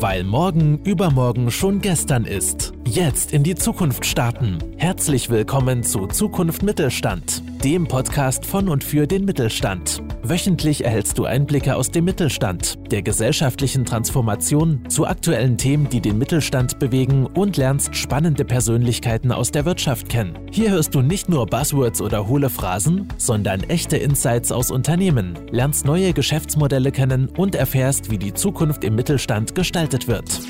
[0.00, 2.72] Weil morgen übermorgen schon gestern ist.
[2.86, 4.58] Jetzt in die Zukunft starten.
[4.76, 10.02] Herzlich willkommen zu Zukunft Mittelstand, dem Podcast von und für den Mittelstand.
[10.22, 16.18] Wöchentlich erhältst du Einblicke aus dem Mittelstand, der gesellschaftlichen Transformation, zu aktuellen Themen, die den
[16.18, 20.38] Mittelstand bewegen und lernst spannende Persönlichkeiten aus der Wirtschaft kennen.
[20.52, 25.84] Hier hörst du nicht nur Buzzwords oder hohle Phrasen, sondern echte Insights aus Unternehmen, lernst
[25.84, 30.40] neue Geschäftsmodelle kennen und erfährst, wie die Zukunft im Mittelstand gestaltet wird.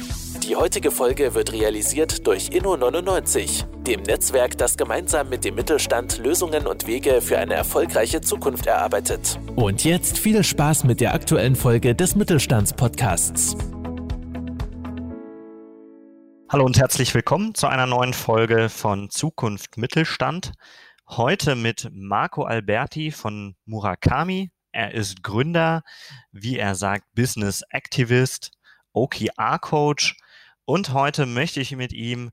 [0.42, 6.66] Die heutige Folge wird realisiert durch Inno99, dem Netzwerk, das gemeinsam mit dem Mittelstand Lösungen
[6.66, 9.38] und Wege für eine erfolgreiche Zukunft erarbeitet.
[9.56, 13.56] Und jetzt viel Spaß mit der aktuellen Folge des Mittelstandspodcasts.
[16.48, 20.52] Hallo und herzlich willkommen zu einer neuen Folge von Zukunft Mittelstand.
[21.08, 24.50] Heute mit Marco Alberti von Murakami.
[24.70, 25.82] Er ist Gründer,
[26.30, 28.52] wie er sagt, Business Activist,
[28.92, 30.16] OKR Coach
[30.68, 32.28] und heute möchte ich mit ihm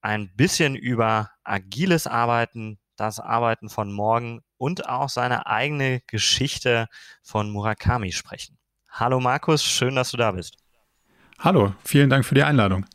[0.00, 6.88] ein bisschen über agiles Arbeiten, das Arbeiten von morgen und auch seine eigene Geschichte
[7.22, 8.58] von Murakami sprechen.
[8.90, 10.56] Hallo Markus, schön, dass du da bist.
[11.38, 12.86] Hallo, vielen Dank für die Einladung.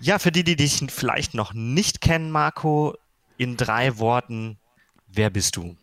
[0.00, 2.94] Ja, für die, die dich vielleicht noch nicht kennen, Marco,
[3.38, 4.58] in drei Worten,
[5.06, 5.78] wer bist du?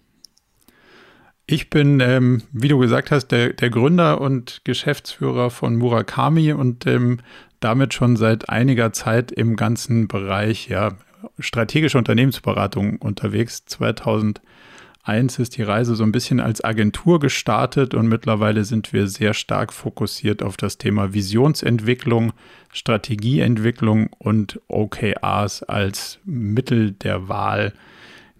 [1.45, 6.87] Ich bin, ähm, wie du gesagt hast, der, der, Gründer und Geschäftsführer von Murakami und
[6.87, 7.19] ähm,
[7.63, 10.97] damit schon seit einiger Zeit im ganzen Bereich ja,
[11.39, 13.65] strategische Unternehmensberatung unterwegs.
[13.65, 19.33] 2001 ist die Reise so ein bisschen als Agentur gestartet und mittlerweile sind wir sehr
[19.33, 22.33] stark fokussiert auf das Thema Visionsentwicklung,
[22.71, 27.73] Strategieentwicklung und OKRs als Mittel der Wahl,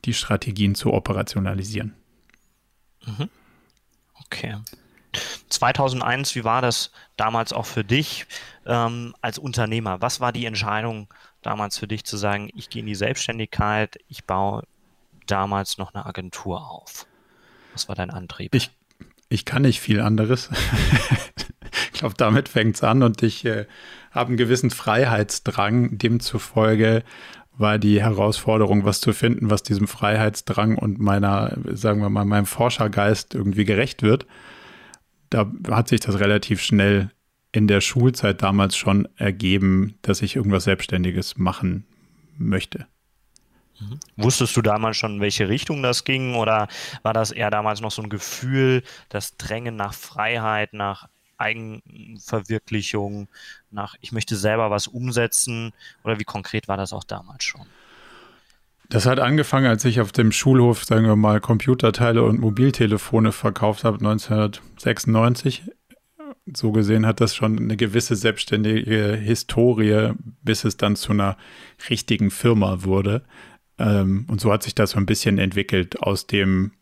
[0.06, 1.94] die Strategien zu operationalisieren.
[3.06, 3.30] Mhm.
[4.26, 4.56] Okay.
[5.50, 8.26] 2001, wie war das damals auch für dich
[8.66, 10.02] ähm, als Unternehmer?
[10.02, 11.08] Was war die Entscheidung
[11.42, 14.64] damals für dich zu sagen, ich gehe in die Selbstständigkeit, ich baue
[15.28, 17.06] damals noch eine Agentur auf?
[17.74, 18.54] Was war dein Antrieb?
[18.54, 18.72] Ich,
[19.30, 20.50] ich kann nicht viel anderes.
[21.94, 23.66] ich glaube, damit fängt es an und ich äh,
[24.12, 25.98] habe einen gewissen Freiheitsdrang.
[25.98, 27.04] Demzufolge
[27.56, 32.48] war die Herausforderung, was zu finden, was diesem Freiheitsdrang und meiner, sagen wir mal, meinem
[32.48, 34.26] Forschergeist irgendwie gerecht wird
[35.34, 37.10] da hat sich das relativ schnell
[37.52, 41.86] in der Schulzeit damals schon ergeben, dass ich irgendwas Selbstständiges machen
[42.38, 42.88] möchte.
[43.80, 44.00] Mhm.
[44.18, 46.68] Wusstest du damals schon, in welche Richtung das ging oder
[47.02, 53.28] war das eher damals noch so ein Gefühl, das Drängen nach Freiheit, nach Eigenverwirklichung,
[53.72, 55.74] nach ich möchte selber was umsetzen
[56.04, 57.66] oder wie konkret war das auch damals schon?
[58.94, 63.86] Das hat angefangen, als ich auf dem Schulhof, sagen wir mal, Computerteile und Mobiltelefone verkauft
[63.86, 65.64] habe, 1996.
[66.54, 70.12] So gesehen hat das schon eine gewisse selbstständige Historie,
[70.44, 71.38] bis es dann zu einer
[71.90, 73.24] richtigen Firma wurde.
[73.80, 76.74] Ähm, und so hat sich das so ein bisschen entwickelt aus dem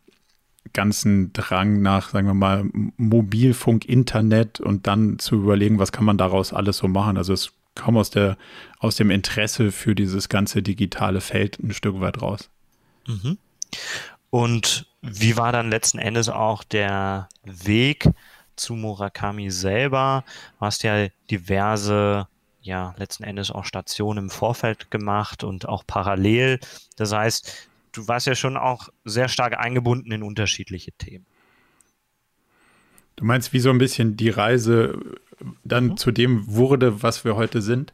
[0.74, 2.66] ganzen Drang nach, sagen wir mal,
[2.98, 7.16] Mobilfunk, Internet und dann zu überlegen, was kann man daraus alles so machen.
[7.16, 8.38] Also es kaum aus, der,
[8.80, 12.50] aus dem Interesse für dieses ganze digitale Feld ein Stück weit raus.
[13.08, 13.38] Mhm.
[14.30, 18.08] Und wie war dann letzten Endes auch der Weg
[18.56, 20.24] zu Murakami selber?
[20.60, 22.28] Du hast ja diverse,
[22.62, 26.60] ja, letzten Endes auch Stationen im Vorfeld gemacht und auch parallel.
[26.98, 31.26] Das heißt, du warst ja schon auch sehr stark eingebunden in unterschiedliche Themen.
[33.16, 35.00] Du meinst, wie so ein bisschen die Reise
[35.64, 35.98] dann mhm.
[35.98, 37.94] zu dem wurde, was wir heute sind?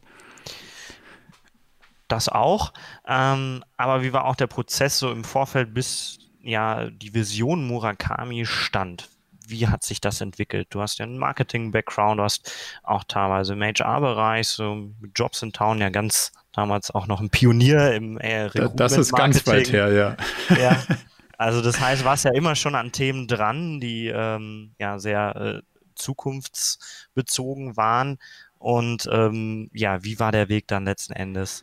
[2.08, 2.72] Das auch.
[3.06, 8.46] Ähm, aber wie war auch der Prozess so im Vorfeld, bis ja die Vision Murakami
[8.46, 9.08] stand?
[9.46, 10.68] Wie hat sich das entwickelt?
[10.70, 15.52] Du hast ja einen Marketing-Background, du hast auch teilweise im HR-Bereich, so mit Jobs in
[15.52, 19.92] Town, ja ganz damals auch noch ein Pionier im äh, Das ist ganz weit her,
[19.92, 20.16] ja.
[20.56, 20.76] ja.
[21.40, 25.62] Also das heißt, warst ja immer schon an Themen dran, die ähm, ja sehr äh,
[25.98, 28.18] zukunftsbezogen waren.
[28.58, 31.62] Und ähm, ja, wie war der Weg dann letzten Endes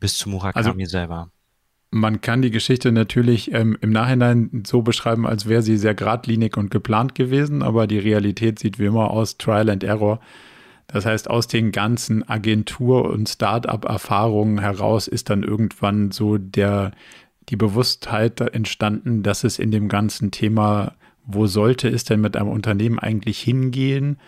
[0.00, 1.30] bis zu Murakami also, selber?
[1.90, 6.56] Man kann die Geschichte natürlich ähm, im Nachhinein so beschreiben, als wäre sie sehr geradlinig
[6.56, 10.18] und geplant gewesen, aber die Realität sieht wie immer aus Trial and Error.
[10.86, 16.92] Das heißt, aus den ganzen Agentur- und Start-up-Erfahrungen heraus ist dann irgendwann so der,
[17.48, 20.94] die Bewusstheit entstanden, dass es in dem ganzen Thema
[21.24, 24.18] wo sollte es denn mit einem Unternehmen eigentlich hingehen,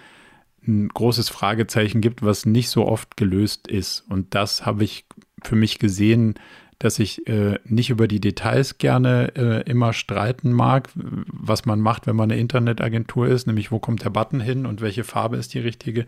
[0.67, 4.05] ein großes Fragezeichen gibt, was nicht so oft gelöst ist.
[4.09, 5.05] Und das habe ich
[5.43, 6.35] für mich gesehen,
[6.79, 12.07] dass ich äh, nicht über die Details gerne äh, immer streiten mag, was man macht,
[12.07, 15.55] wenn man eine Internetagentur ist, nämlich wo kommt der Button hin und welche Farbe ist
[15.55, 16.07] die richtige,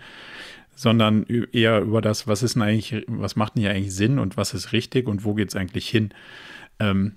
[0.75, 4.37] sondern eher über das, was ist denn eigentlich, was macht denn hier eigentlich Sinn und
[4.37, 6.11] was ist richtig und wo geht es eigentlich hin.
[6.79, 7.13] Ähm,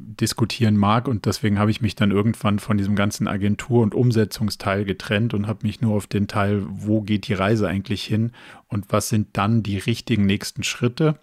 [0.00, 4.84] diskutieren mag und deswegen habe ich mich dann irgendwann von diesem ganzen Agentur- und Umsetzungsteil
[4.84, 8.32] getrennt und habe mich nur auf den Teil, wo geht die Reise eigentlich hin
[8.68, 11.18] und was sind dann die richtigen nächsten Schritte.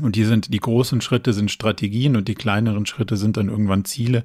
[0.00, 3.84] Und die sind, die großen Schritte sind Strategien und die kleineren Schritte sind dann irgendwann
[3.84, 4.24] Ziele.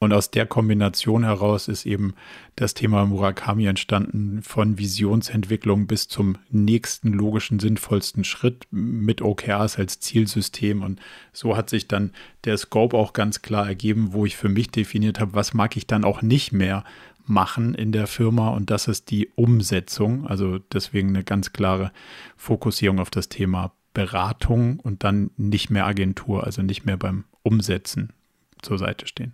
[0.00, 2.14] Und aus der Kombination heraus ist eben
[2.54, 9.98] das Thema Murakami entstanden, von Visionsentwicklung bis zum nächsten logischen, sinnvollsten Schritt mit OKRs als
[9.98, 10.82] Zielsystem.
[10.82, 11.00] Und
[11.32, 12.12] so hat sich dann
[12.44, 15.88] der Scope auch ganz klar ergeben, wo ich für mich definiert habe, was mag ich
[15.88, 16.84] dann auch nicht mehr
[17.26, 18.50] machen in der Firma.
[18.50, 20.28] Und das ist die Umsetzung.
[20.28, 21.90] Also deswegen eine ganz klare
[22.36, 28.12] Fokussierung auf das Thema Beratung und dann nicht mehr Agentur, also nicht mehr beim Umsetzen
[28.62, 29.32] zur Seite stehen.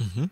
[0.00, 0.30] Mhm.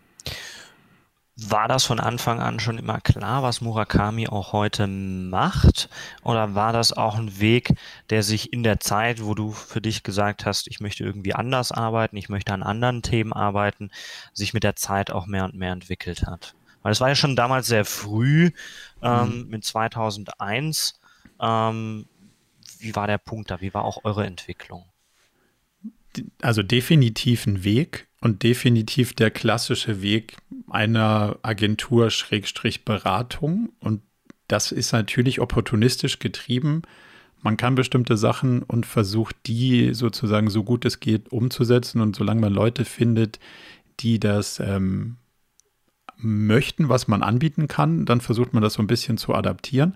[1.41, 5.89] War das von Anfang an schon immer klar, was Murakami auch heute macht?
[6.21, 7.75] Oder war das auch ein Weg,
[8.09, 11.71] der sich in der Zeit, wo du für dich gesagt hast, ich möchte irgendwie anders
[11.71, 13.89] arbeiten, ich möchte an anderen Themen arbeiten,
[14.33, 16.55] sich mit der Zeit auch mehr und mehr entwickelt hat?
[16.81, 18.51] Weil es war ja schon damals sehr früh,
[19.01, 19.49] ähm, mhm.
[19.49, 20.99] mit 2001.
[21.39, 22.05] Ähm,
[22.79, 23.61] wie war der Punkt da?
[23.61, 24.88] Wie war auch eure Entwicklung?
[26.41, 30.35] Also definitiv ein Weg und definitiv der klassische Weg
[30.69, 33.69] einer Agentur-Beratung.
[33.79, 34.01] Und
[34.47, 36.83] das ist natürlich opportunistisch getrieben.
[37.41, 42.01] Man kann bestimmte Sachen und versucht, die sozusagen so gut es geht umzusetzen.
[42.01, 43.39] Und solange man Leute findet,
[43.99, 45.15] die das ähm,
[46.17, 49.95] möchten, was man anbieten kann, dann versucht man das so ein bisschen zu adaptieren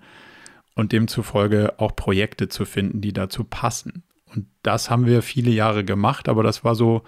[0.74, 4.02] und demzufolge auch Projekte zu finden, die dazu passen.
[4.34, 7.02] Und das haben wir viele Jahre gemacht, aber das war so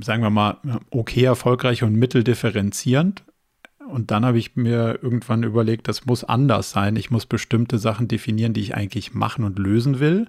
[0.00, 0.58] sagen wir mal,
[0.90, 3.24] okay erfolgreich und mitteldifferenzierend.
[3.88, 6.96] Und dann habe ich mir irgendwann überlegt, das muss anders sein.
[6.96, 10.28] Ich muss bestimmte Sachen definieren, die ich eigentlich machen und lösen will.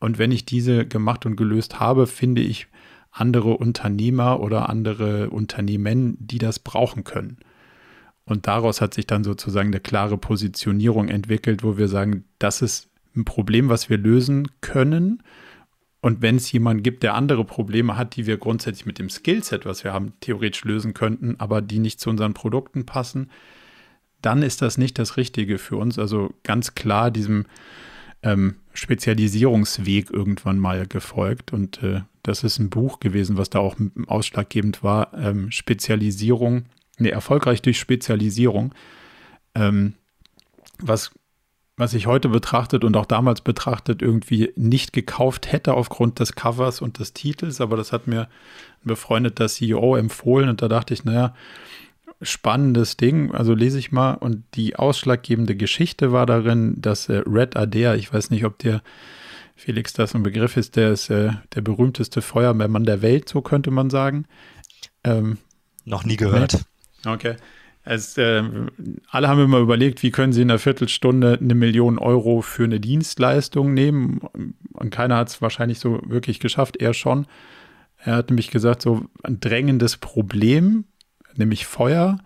[0.00, 2.66] Und wenn ich diese gemacht und gelöst habe, finde ich
[3.12, 7.38] andere Unternehmer oder andere Unternehmen, die das brauchen können.
[8.24, 12.90] Und daraus hat sich dann sozusagen eine klare Positionierung entwickelt, wo wir sagen, das ist
[13.16, 15.22] ein Problem, was wir lösen können.
[16.00, 19.64] Und wenn es jemanden gibt, der andere Probleme hat, die wir grundsätzlich mit dem Skillset,
[19.64, 23.30] was wir haben, theoretisch lösen könnten, aber die nicht zu unseren Produkten passen,
[24.20, 25.98] dann ist das nicht das Richtige für uns.
[25.98, 27.46] Also ganz klar diesem
[28.22, 31.52] ähm, Spezialisierungsweg irgendwann mal gefolgt.
[31.52, 33.76] Und äh, das ist ein Buch gewesen, was da auch
[34.06, 35.12] ausschlaggebend war.
[35.14, 36.64] Ähm, Spezialisierung,
[36.98, 38.74] nee, erfolgreich durch Spezialisierung.
[39.54, 39.94] Ähm,
[40.78, 41.12] was
[41.76, 46.80] was ich heute betrachtet und auch damals betrachtet irgendwie nicht gekauft hätte aufgrund des Covers
[46.80, 51.04] und des Titels, aber das hat mir ein befreundeter CEO empfohlen und da dachte ich,
[51.04, 51.34] naja,
[52.22, 57.56] spannendes Ding, also lese ich mal und die ausschlaggebende Geschichte war darin, dass äh, Red
[57.56, 58.82] Adair, ich weiß nicht, ob dir
[59.56, 63.70] Felix das ein Begriff ist, der ist äh, der berühmteste Feuerwehrmann der Welt, so könnte
[63.70, 64.26] man sagen.
[65.02, 65.38] Ähm,
[65.84, 66.64] Noch nie gehört.
[67.04, 67.36] Okay.
[67.84, 68.42] Es, äh,
[69.10, 72.80] alle haben immer überlegt, wie können sie in einer Viertelstunde eine Million Euro für eine
[72.80, 74.20] Dienstleistung nehmen.
[74.72, 77.26] Und keiner hat es wahrscheinlich so wirklich geschafft, er schon.
[77.98, 80.84] Er hat nämlich gesagt, so ein drängendes Problem,
[81.36, 82.18] nämlich Feuer,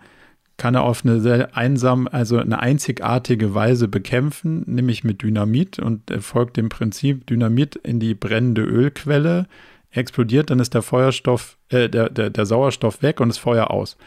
[0.55, 5.79] kann er auf eine sehr einsam, also eine einzigartige Weise bekämpfen, nämlich mit Dynamit.
[5.79, 9.47] Und er folgt dem Prinzip Dynamit in die brennende Ölquelle,
[9.91, 13.97] explodiert, dann ist der Feuerstoff, äh, der, der, der Sauerstoff weg und das Feuer aus.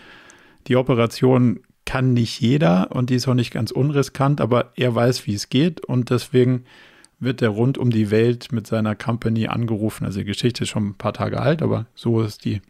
[0.69, 5.27] Die Operation kann nicht jeder und die ist auch nicht ganz unriskant, aber er weiß,
[5.27, 6.65] wie es geht und deswegen
[7.19, 10.05] wird er rund um die Welt mit seiner Company angerufen.
[10.05, 12.61] Also die Geschichte ist schon ein paar Tage alt, aber so ist die,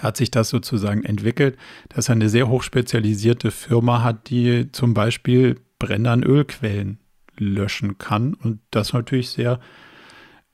[0.00, 1.56] hat sich das sozusagen entwickelt,
[1.88, 6.98] dass er eine sehr hochspezialisierte Firma hat, die zum Beispiel Brenner an Ölquellen
[7.38, 9.60] löschen kann und das natürlich sehr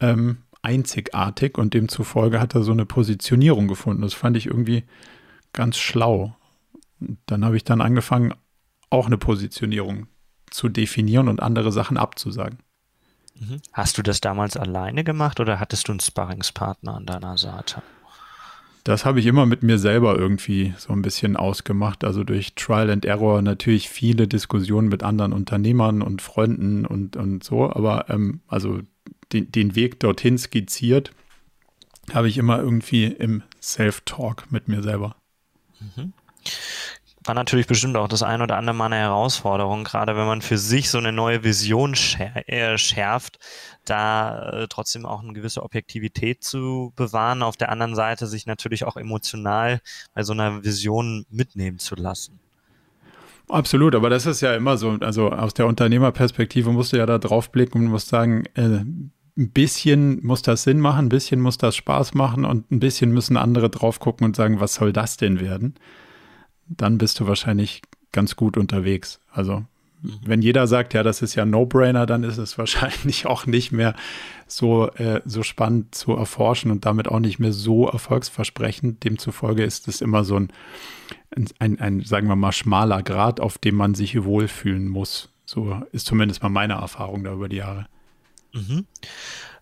[0.00, 4.02] ähm, einzigartig und demzufolge hat er so eine Positionierung gefunden.
[4.02, 4.84] Das fand ich irgendwie
[5.52, 6.34] ganz schlau
[7.26, 8.34] dann habe ich dann angefangen,
[8.90, 10.06] auch eine Positionierung
[10.50, 12.58] zu definieren und andere Sachen abzusagen.
[13.38, 13.60] Mhm.
[13.72, 17.82] Hast du das damals alleine gemacht oder hattest du einen Sparringspartner an deiner Seite?
[18.84, 22.02] Das habe ich immer mit mir selber irgendwie so ein bisschen ausgemacht.
[22.02, 27.44] Also durch Trial and Error natürlich viele Diskussionen mit anderen Unternehmern und Freunden und, und
[27.44, 27.70] so.
[27.70, 28.80] Aber ähm, also
[29.32, 31.12] den, den Weg dorthin skizziert
[32.12, 35.14] habe ich immer irgendwie im Self-Talk mit mir selber.
[35.78, 36.12] Mhm.
[37.24, 40.58] War natürlich bestimmt auch das ein oder andere Mal eine Herausforderung, gerade wenn man für
[40.58, 41.94] sich so eine neue Vision
[42.46, 43.38] äh, schärft,
[43.84, 48.84] da äh, trotzdem auch eine gewisse Objektivität zu bewahren, auf der anderen Seite sich natürlich
[48.84, 49.80] auch emotional
[50.14, 52.38] bei so einer Vision mitnehmen zu lassen.
[53.48, 57.18] Absolut, aber das ist ja immer so, also aus der Unternehmerperspektive musst du ja da
[57.18, 58.84] drauf blicken und musst sagen, äh,
[59.36, 63.12] ein bisschen muss das Sinn machen, ein bisschen muss das Spaß machen und ein bisschen
[63.12, 65.74] müssen andere drauf gucken und sagen, was soll das denn werden?
[66.68, 69.20] Dann bist du wahrscheinlich ganz gut unterwegs.
[69.30, 69.64] Also
[70.02, 70.20] mhm.
[70.24, 73.94] wenn jeder sagt, ja, das ist ja No-Brainer, dann ist es wahrscheinlich auch nicht mehr
[74.46, 79.04] so, äh, so spannend zu erforschen und damit auch nicht mehr so erfolgsversprechend.
[79.04, 80.52] Demzufolge ist es immer so ein,
[81.34, 85.30] ein, ein, ein, sagen wir mal, schmaler Grad, auf dem man sich wohlfühlen muss.
[85.44, 87.86] So ist zumindest mal meine Erfahrung da über die Jahre.
[88.52, 88.86] Mhm.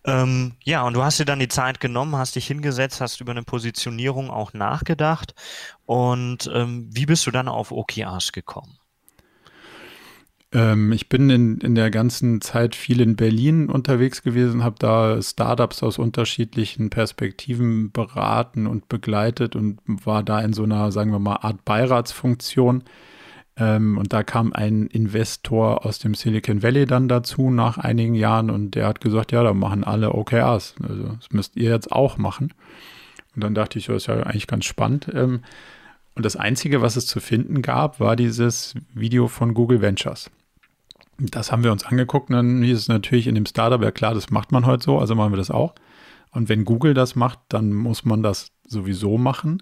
[0.03, 3.31] Ähm, ja, und du hast dir dann die Zeit genommen, hast dich hingesetzt, hast über
[3.31, 5.35] eine Positionierung auch nachgedacht.
[5.85, 8.79] Und ähm, wie bist du dann auf OKRs gekommen?
[10.53, 15.21] Ähm, ich bin in, in der ganzen Zeit viel in Berlin unterwegs gewesen, habe da
[15.21, 21.19] Startups aus unterschiedlichen Perspektiven beraten und begleitet und war da in so einer, sagen wir
[21.19, 22.83] mal, Art Beiratsfunktion
[23.57, 28.49] ähm, und da kam ein Investor aus dem Silicon Valley dann dazu nach einigen Jahren
[28.49, 30.75] und der hat gesagt, ja, da machen alle OKRs.
[30.87, 32.53] Also das müsst ihr jetzt auch machen.
[33.35, 35.09] Und dann dachte ich, das ist ja eigentlich ganz spannend.
[35.13, 35.41] Ähm,
[36.15, 40.29] und das Einzige, was es zu finden gab, war dieses Video von Google Ventures.
[41.17, 44.13] Das haben wir uns angeguckt und dann hieß es natürlich in dem Startup, ja klar,
[44.13, 45.75] das macht man heute so, also machen wir das auch.
[46.31, 49.61] Und wenn Google das macht, dann muss man das sowieso machen.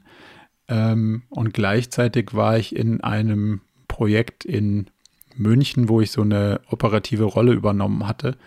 [0.68, 3.62] Ähm, und gleichzeitig war ich in einem
[4.00, 4.86] Projekt in
[5.36, 8.38] München, wo ich so eine operative Rolle übernommen hatte,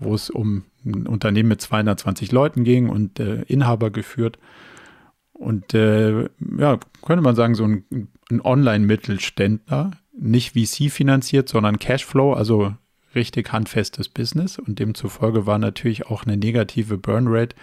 [0.00, 4.40] wo es um ein Unternehmen mit 220 Leuten ging und äh, Inhaber geführt.
[5.34, 6.22] Und äh,
[6.58, 7.84] ja, könnte man sagen, so ein,
[8.28, 12.74] ein Online-Mittelständler, nicht VC finanziert, sondern Cashflow, also
[13.14, 14.58] richtig handfestes Business.
[14.58, 17.54] Und demzufolge war natürlich auch eine negative Burnrate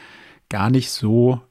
[0.47, 1.41] gar nicht so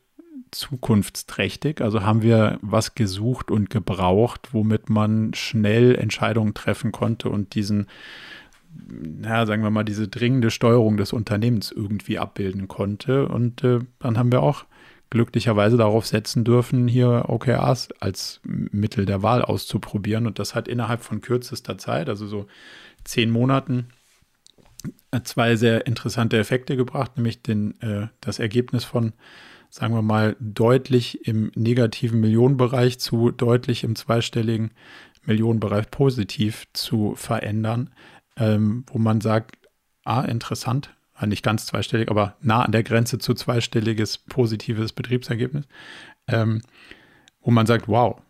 [0.50, 1.80] zukunftsträchtig.
[1.80, 7.86] Also haben wir was gesucht und gebraucht, womit man schnell Entscheidungen treffen konnte und diesen,
[8.88, 13.28] naja, sagen wir mal, diese dringende Steuerung des Unternehmens irgendwie abbilden konnte.
[13.28, 14.64] Und äh, dann haben wir auch
[15.10, 20.26] glücklicherweise darauf setzen dürfen, hier OKRs als Mittel der Wahl auszuprobieren.
[20.26, 22.46] Und das hat innerhalb von kürzester Zeit, also so
[23.04, 23.88] zehn Monaten,
[25.24, 29.12] zwei sehr interessante Effekte gebracht, nämlich den, äh, das Ergebnis von
[29.70, 34.70] sagen wir mal, deutlich im negativen Millionenbereich zu deutlich im zweistelligen
[35.24, 37.90] Millionenbereich positiv zu verändern,
[38.36, 39.56] ähm, wo man sagt,
[40.04, 40.94] ah, interessant,
[41.26, 45.66] nicht ganz zweistellig, aber nah an der Grenze zu zweistelliges positives Betriebsergebnis,
[46.28, 46.62] ähm,
[47.40, 48.20] wo man sagt, wow,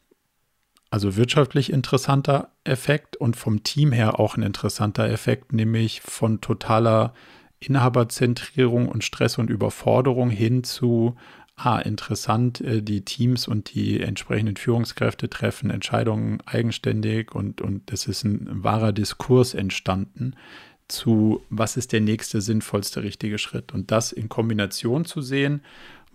[0.90, 7.12] also wirtschaftlich interessanter Effekt und vom Team her auch ein interessanter Effekt, nämlich von totaler
[7.60, 11.16] Inhaberzentrierung und Stress und Überforderung hin zu,
[11.56, 18.06] ah, interessant, äh, die Teams und die entsprechenden Führungskräfte treffen Entscheidungen eigenständig und, und es
[18.06, 20.34] ist ein wahrer Diskurs entstanden
[20.88, 23.72] zu, was ist der nächste sinnvollste richtige Schritt.
[23.72, 25.62] Und das in Kombination zu sehen,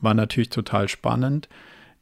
[0.02, 1.48] war natürlich total spannend.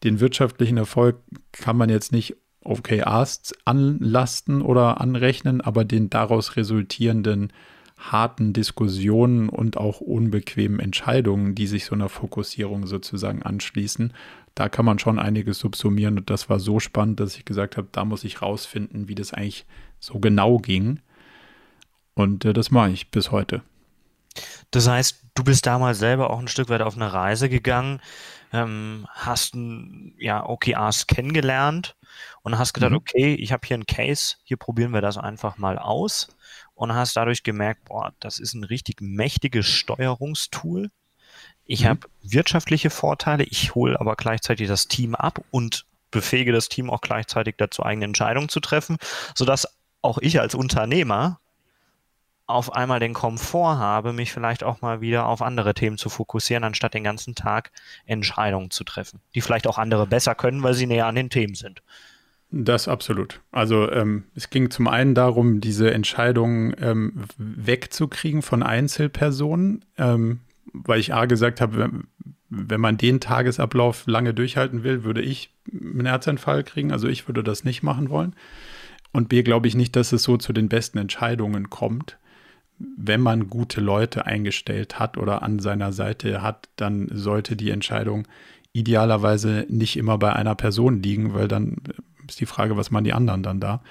[0.04, 1.18] Den wirtschaftlichen Erfolg
[1.52, 7.52] kann man jetzt nicht auf KRs anlasten oder anrechnen, aber den daraus resultierenden
[8.02, 14.14] harten Diskussionen und auch unbequemen Entscheidungen, die sich so einer Fokussierung sozusagen anschließen.
[14.56, 17.88] Da kann man schon einiges subsumieren und das war so spannend, dass ich gesagt habe,
[17.92, 19.66] da muss ich rausfinden, wie das eigentlich
[20.00, 21.00] so genau ging.
[22.16, 23.62] Und äh, das mache ich bis heute.
[24.72, 28.02] Das heißt, du bist damals selber auch ein Stück weit auf eine Reise gegangen,
[28.52, 29.56] ähm, hast
[30.18, 31.96] ja OKRs kennengelernt
[32.42, 32.98] und hast gedacht, mhm.
[32.98, 36.30] okay, ich habe hier einen Case, hier probieren wir das einfach mal aus
[36.74, 40.92] und hast dadurch gemerkt, boah, das ist ein richtig mächtiges Steuerungstool.
[41.66, 41.90] Ich mhm.
[41.90, 47.02] habe wirtschaftliche Vorteile, ich hole aber gleichzeitig das Team ab und befähige das Team auch
[47.02, 48.98] gleichzeitig dazu, eigene Entscheidungen zu treffen,
[49.36, 49.68] sodass
[50.02, 51.41] auch ich als Unternehmer
[52.52, 56.64] auf einmal den Komfort habe, mich vielleicht auch mal wieder auf andere Themen zu fokussieren,
[56.64, 57.72] anstatt den ganzen Tag
[58.06, 61.56] Entscheidungen zu treffen, die vielleicht auch andere besser können, weil sie näher an den Themen
[61.56, 61.82] sind.
[62.52, 63.40] Das absolut.
[63.52, 70.42] Also ähm, es ging zum einen darum, diese Entscheidungen ähm, wegzukriegen von Einzelpersonen, ähm,
[70.74, 72.08] weil ich A gesagt habe, wenn,
[72.50, 76.92] wenn man den Tagesablauf lange durchhalten will, würde ich einen Herzanfall kriegen.
[76.92, 78.36] Also ich würde das nicht machen wollen.
[79.14, 82.18] Und B glaube ich nicht, dass es so zu den besten Entscheidungen kommt.
[82.98, 88.28] Wenn man gute Leute eingestellt hat oder an seiner Seite hat, dann sollte die Entscheidung
[88.74, 91.78] idealerweise nicht immer bei einer Person liegen, weil dann
[92.28, 93.82] ist die Frage, was machen die anderen dann da?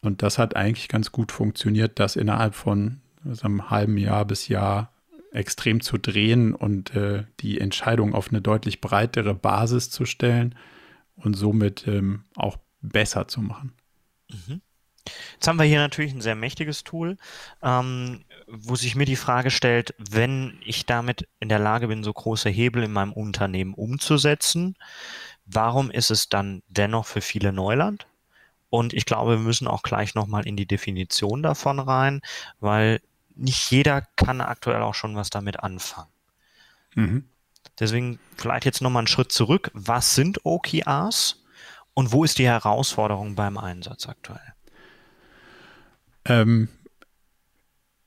[0.00, 4.48] Und das hat eigentlich ganz gut funktioniert, das innerhalb von also einem halben Jahr bis
[4.48, 4.92] Jahr
[5.32, 10.54] extrem zu drehen und äh, die Entscheidung auf eine deutlich breitere Basis zu stellen
[11.16, 13.72] und somit ähm, auch besser zu machen.
[14.30, 14.60] Mhm.
[15.34, 17.16] Jetzt haben wir hier natürlich ein sehr mächtiges Tool,
[17.62, 22.12] ähm, wo sich mir die Frage stellt, wenn ich damit in der Lage bin, so
[22.12, 24.76] große Hebel in meinem Unternehmen umzusetzen,
[25.46, 28.06] warum ist es dann dennoch für viele Neuland?
[28.70, 32.20] Und ich glaube, wir müssen auch gleich nochmal in die Definition davon rein,
[32.60, 33.00] weil
[33.34, 36.10] nicht jeder kann aktuell auch schon was damit anfangen.
[36.94, 37.24] Mhm.
[37.78, 39.70] Deswegen vielleicht jetzt nochmal einen Schritt zurück.
[39.72, 41.42] Was sind OKRs
[41.94, 44.54] und wo ist die Herausforderung beim Einsatz aktuell?
[46.28, 46.68] Ähm,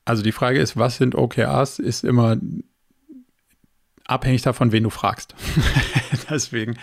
[0.04, 2.38] also die Frage ist, was sind OKRs, ist immer
[4.04, 5.34] abhängig davon, wen du fragst.
[6.30, 6.76] Deswegen,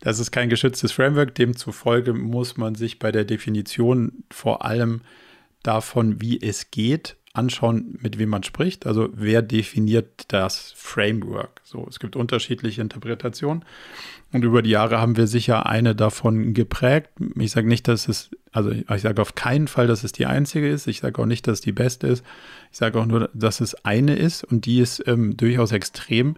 [0.00, 1.34] das ist kein geschütztes Framework.
[1.34, 5.02] Demzufolge muss man sich bei der Definition vor allem
[5.62, 8.86] davon, wie es geht, anschauen, mit wem man spricht.
[8.86, 11.60] Also wer definiert das Framework?
[11.64, 13.64] So, es gibt unterschiedliche Interpretationen.
[14.32, 17.10] Und über die Jahre haben wir sicher eine davon geprägt.
[17.36, 20.68] Ich sage nicht, dass es, also ich sage auf keinen Fall, dass es die einzige
[20.68, 20.86] ist.
[20.86, 22.24] Ich sage auch nicht, dass es die beste ist.
[22.72, 26.36] Ich sage auch nur, dass es eine ist und die ist ähm, durchaus extrem,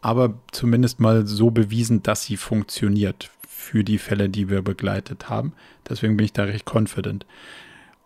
[0.00, 5.52] aber zumindest mal so bewiesen, dass sie funktioniert für die Fälle, die wir begleitet haben.
[5.88, 7.24] Deswegen bin ich da recht confident.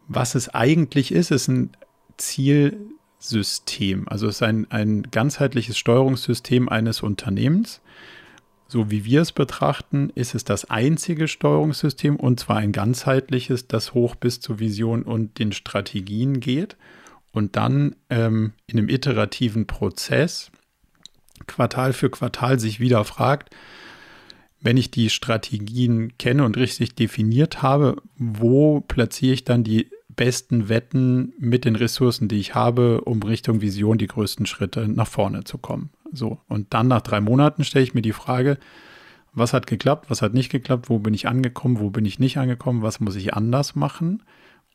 [0.07, 1.71] Was es eigentlich ist, ist ein
[2.17, 4.09] Zielsystem.
[4.09, 7.81] Also es ist ein, ein ganzheitliches Steuerungssystem eines Unternehmens.
[8.69, 13.95] So wie wir es betrachten, ist es das einzige Steuerungssystem und zwar ein ganzheitliches, das
[13.95, 16.77] hoch bis zur Vision und den Strategien geht
[17.31, 20.51] und dann ähm, in einem iterativen Prozess
[21.47, 23.55] Quartal für Quartal sich wieder fragt,
[24.61, 30.69] wenn ich die Strategien kenne und richtig definiert habe, wo platziere ich dann die besten
[30.69, 35.45] Wetten mit den Ressourcen, die ich habe, um Richtung Vision die größten Schritte nach vorne
[35.45, 35.91] zu kommen.
[36.13, 36.41] So.
[36.49, 38.59] Und dann nach drei Monaten stelle ich mir die Frage,
[39.33, 42.39] was hat geklappt, was hat nicht geklappt, wo bin ich angekommen, wo bin ich nicht
[42.39, 44.23] angekommen, was muss ich anders machen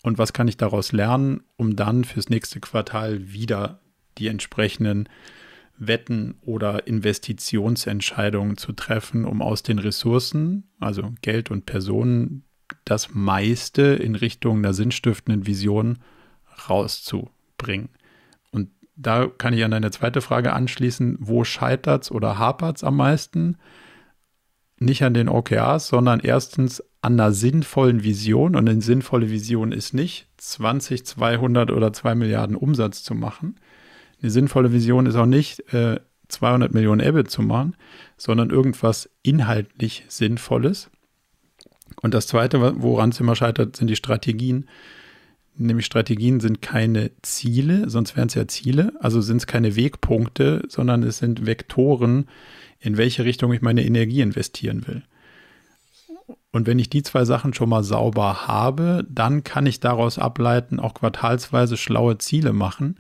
[0.03, 3.81] und was kann ich daraus lernen, um dann fürs nächste Quartal wieder
[4.19, 5.10] die entsprechenden
[5.77, 12.43] Wetten oder Investitionsentscheidungen zu treffen, um aus den Ressourcen, also Geld und Personen,
[12.86, 15.99] das meiste in Richtung einer sinnstiftenden Vision
[16.69, 17.89] rauszubringen.
[18.51, 22.84] Und da kann ich an deine zweite Frage anschließen, wo scheitert es oder hapert es
[22.84, 23.57] am meisten?
[24.77, 28.55] Nicht an den OKRs, sondern erstens an einer sinnvollen Vision.
[28.55, 33.60] Und eine sinnvolle Vision ist nicht, 20, 200 oder 2 Milliarden Umsatz zu machen.
[34.21, 37.75] Eine sinnvolle Vision ist auch nicht, äh, 200 Millionen EBIT zu machen,
[38.17, 40.89] sondern irgendwas inhaltlich Sinnvolles.
[42.01, 44.67] Und das Zweite, woran es immer scheitert, sind die Strategien.
[45.56, 48.93] Nämlich Strategien sind keine Ziele, sonst wären es ja Ziele.
[48.99, 52.27] Also sind es keine Wegpunkte, sondern es sind Vektoren,
[52.80, 55.04] in welche Richtung ich meine Energie investieren will.
[56.51, 60.80] Und wenn ich die zwei Sachen schon mal sauber habe, dann kann ich daraus ableiten,
[60.80, 62.97] auch quartalsweise schlaue Ziele machen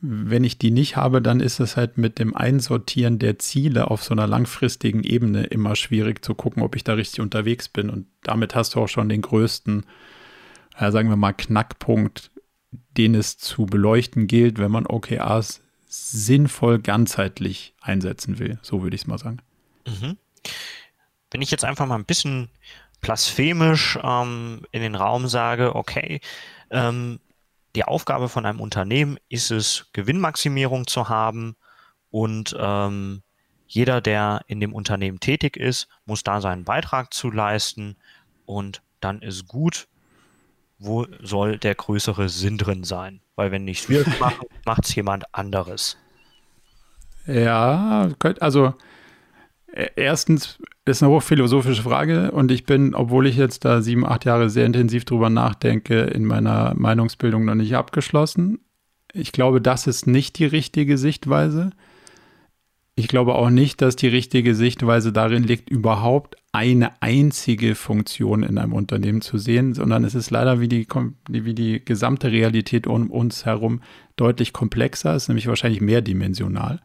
[0.00, 4.02] wenn ich die nicht habe, dann ist es halt mit dem Einsortieren der Ziele auf
[4.02, 7.88] so einer langfristigen Ebene immer schwierig zu gucken, ob ich da richtig unterwegs bin.
[7.88, 9.86] Und damit hast du auch schon den größten,
[10.78, 12.30] äh, sagen wir mal, Knackpunkt,
[12.96, 18.58] den es zu beleuchten gilt, wenn man OKRs sinnvoll ganzheitlich einsetzen will.
[18.62, 19.38] So würde ich es mal sagen.
[19.86, 20.18] Mhm.
[21.30, 22.48] Wenn ich jetzt einfach mal ein bisschen
[23.00, 26.20] blasphemisch ähm, in den Raum sage, okay,
[26.70, 27.18] ähm,
[27.76, 31.56] die Aufgabe von einem Unternehmen ist es, Gewinnmaximierung zu haben
[32.10, 33.22] und ähm,
[33.68, 37.96] jeder, der in dem Unternehmen tätig ist, muss da seinen Beitrag zu leisten
[38.46, 39.88] und dann ist gut,
[40.78, 43.20] wo soll der größere Sinn drin sein?
[43.34, 45.98] Weil wenn nicht wir machen, macht es jemand anderes.
[47.26, 48.08] Ja,
[48.40, 48.72] also e-,
[49.96, 54.48] erstens ist eine hochphilosophische Frage und ich bin, obwohl ich jetzt da sieben, acht Jahre
[54.48, 58.60] sehr intensiv drüber nachdenke, in meiner Meinungsbildung noch nicht abgeschlossen.
[59.12, 61.70] Ich glaube, das ist nicht die richtige Sichtweise.
[62.94, 68.56] Ich glaube auch nicht, dass die richtige Sichtweise darin liegt, überhaupt eine einzige Funktion in
[68.56, 70.86] einem Unternehmen zu sehen, sondern es ist leider wie die,
[71.28, 73.82] wie die gesamte Realität um uns herum
[74.16, 76.80] deutlich komplexer, ist nämlich wahrscheinlich mehrdimensional.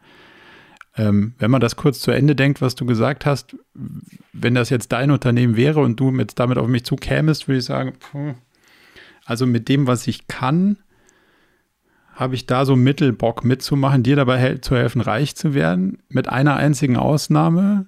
[0.96, 3.56] Ähm, wenn man das kurz zu Ende denkt, was du gesagt hast,
[4.32, 7.64] wenn das jetzt dein Unternehmen wäre und du mit, damit auf mich zukämest, würde ich
[7.64, 8.34] sagen, pff,
[9.24, 10.78] also mit dem, was ich kann,
[12.12, 16.02] habe ich da so Mittelbock mitzumachen, dir dabei hel zu helfen, reich zu werden.
[16.08, 17.86] Mit einer einzigen Ausnahme,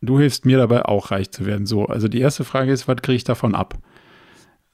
[0.00, 1.66] du hilfst mir dabei auch reich zu werden.
[1.66, 3.78] So, also die erste Frage ist, was kriege ich davon ab?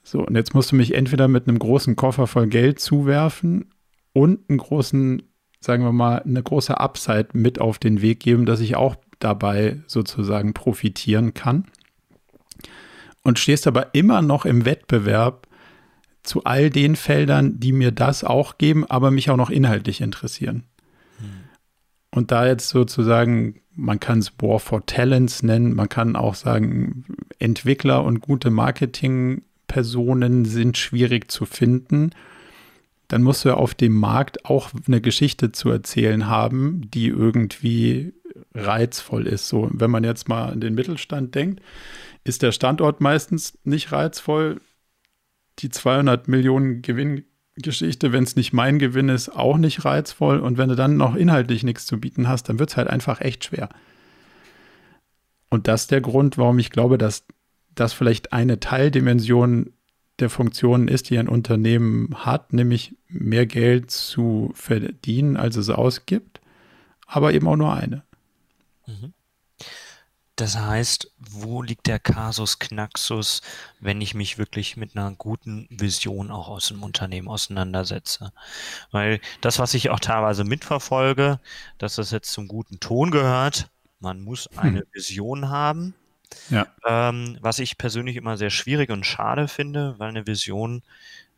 [0.03, 3.73] So, und jetzt musst du mich entweder mit einem großen Koffer voll Geld zuwerfen
[4.13, 5.23] und einen großen,
[5.61, 9.79] sagen wir mal, eine große Upside mit auf den Weg geben, dass ich auch dabei
[9.87, 11.65] sozusagen profitieren kann.
[13.23, 15.47] Und stehst aber immer noch im Wettbewerb
[16.23, 20.63] zu all den Feldern, die mir das auch geben, aber mich auch noch inhaltlich interessieren.
[21.19, 21.27] Hm.
[22.09, 27.05] Und da jetzt sozusagen, man kann es War for Talents nennen, man kann auch sagen,
[27.37, 32.11] Entwickler und gute Marketingpersonen sind schwierig zu finden.
[33.11, 38.13] Dann musst du ja auf dem Markt auch eine Geschichte zu erzählen haben, die irgendwie
[38.53, 39.49] reizvoll ist.
[39.49, 41.61] So, wenn man jetzt mal an den Mittelstand denkt,
[42.23, 44.61] ist der Standort meistens nicht reizvoll
[45.59, 50.39] die 200 Millionen Gewinngeschichte, wenn es nicht mein Gewinn ist, auch nicht reizvoll.
[50.39, 53.19] Und wenn du dann noch inhaltlich nichts zu bieten hast, dann wird es halt einfach
[53.19, 53.67] echt schwer.
[55.49, 57.25] Und das ist der Grund, warum ich glaube, dass
[57.75, 59.73] das vielleicht eine Teildimension
[60.21, 66.39] der Funktionen ist, die ein Unternehmen hat, nämlich mehr Geld zu verdienen, als es ausgibt,
[67.05, 68.03] aber eben auch nur eine.
[68.85, 69.13] Mhm.
[70.41, 73.41] Das heißt, wo liegt der Kasus Knaxus,
[73.79, 78.31] wenn ich mich wirklich mit einer guten Vision auch aus dem Unternehmen auseinandersetze?
[78.89, 81.39] Weil das, was ich auch teilweise mitverfolge,
[81.77, 84.87] dass das jetzt zum guten Ton gehört, man muss eine hm.
[84.93, 85.93] Vision haben.
[86.49, 86.67] Ja.
[86.85, 90.83] Ähm, was ich persönlich immer sehr schwierig und schade finde, weil eine Vision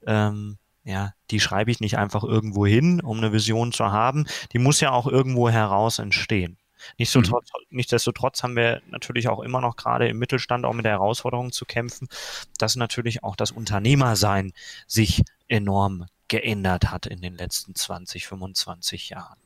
[0.06, 4.26] ähm, ja, die schreibe ich nicht einfach irgendwo hin, um eine Vision zu haben.
[4.52, 6.58] Die muss ja auch irgendwo heraus entstehen.
[6.98, 7.78] Nichtsdestotrotz, mhm.
[7.78, 11.66] nichtsdestotrotz haben wir natürlich auch immer noch gerade im Mittelstand auch mit der Herausforderung zu
[11.66, 12.10] kämpfen,
[12.58, 14.52] dass natürlich auch das Unternehmersein
[14.86, 19.38] sich enorm geändert hat in den letzten 20, 25 Jahren.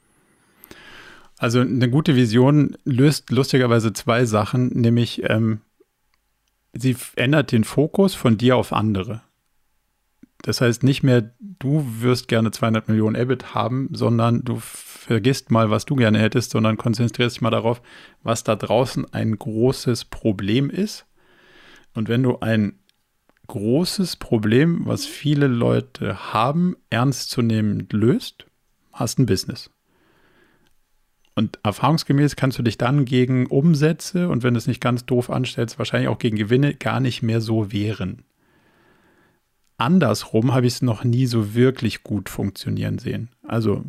[1.38, 5.62] Also eine gute Vision löst lustigerweise zwei Sachen, nämlich ähm,
[6.74, 9.22] sie ändert den Fokus von dir auf andere.
[10.42, 15.70] Das heißt nicht mehr, du wirst gerne 200 Millionen EBIT haben, sondern du vergisst mal,
[15.70, 17.82] was du gerne hättest, sondern konzentrierst dich mal darauf,
[18.24, 21.06] was da draußen ein großes Problem ist.
[21.94, 22.80] Und wenn du ein
[23.48, 28.46] großes Problem, was viele Leute haben, ernstzunehmend löst,
[28.92, 29.72] hast ein Business.
[31.38, 35.30] Und erfahrungsgemäß kannst du dich dann gegen Umsätze und wenn du es nicht ganz doof
[35.30, 38.24] anstellst, wahrscheinlich auch gegen Gewinne gar nicht mehr so wehren.
[39.78, 43.30] Andersrum habe ich es noch nie so wirklich gut funktionieren sehen.
[43.44, 43.84] Also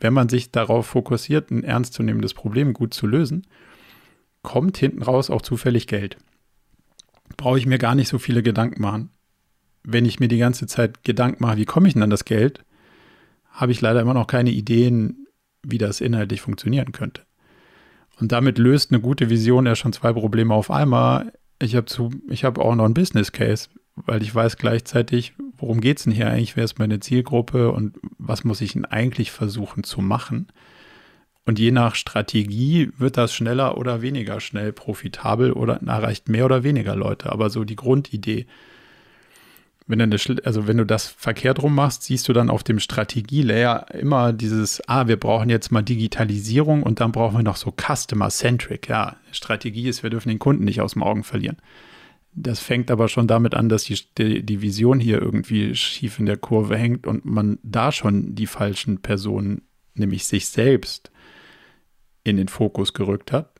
[0.00, 3.46] wenn man sich darauf fokussiert, ein ernstzunehmendes Problem gut zu lösen,
[4.40, 6.16] kommt hinten raus auch zufällig Geld.
[7.36, 9.10] Brauche ich mir gar nicht so viele Gedanken machen.
[9.82, 12.64] Wenn ich mir die ganze Zeit Gedanken mache, wie komme ich denn an das Geld,
[13.50, 15.26] habe ich leider immer noch keine Ideen,
[15.62, 17.22] wie das inhaltlich funktionieren könnte.
[18.20, 21.32] Und damit löst eine gute Vision ja schon zwei Probleme auf einmal.
[21.60, 23.68] Ich habe hab auch noch einen Business Case
[24.06, 27.96] weil ich weiß gleichzeitig, worum geht es denn hier eigentlich, wer ist meine Zielgruppe und
[28.18, 30.48] was muss ich denn eigentlich versuchen zu machen.
[31.44, 36.62] Und je nach Strategie wird das schneller oder weniger schnell profitabel oder erreicht mehr oder
[36.62, 37.32] weniger Leute.
[37.32, 38.46] Aber so die Grundidee,
[39.88, 43.94] wenn du, also wenn du das verkehrt rum machst, siehst du dann auf dem Strategielayer
[43.94, 48.88] immer dieses, ah, wir brauchen jetzt mal Digitalisierung und dann brauchen wir noch so Customer-Centric.
[48.88, 51.56] Ja, Strategie ist, wir dürfen den Kunden nicht aus dem Augen verlieren.
[52.34, 56.26] Das fängt aber schon damit an, dass die, die, die, Vision hier irgendwie schief in
[56.26, 59.62] der Kurve hängt und man da schon die falschen Personen,
[59.94, 61.10] nämlich sich selbst,
[62.24, 63.54] in den Fokus gerückt hat.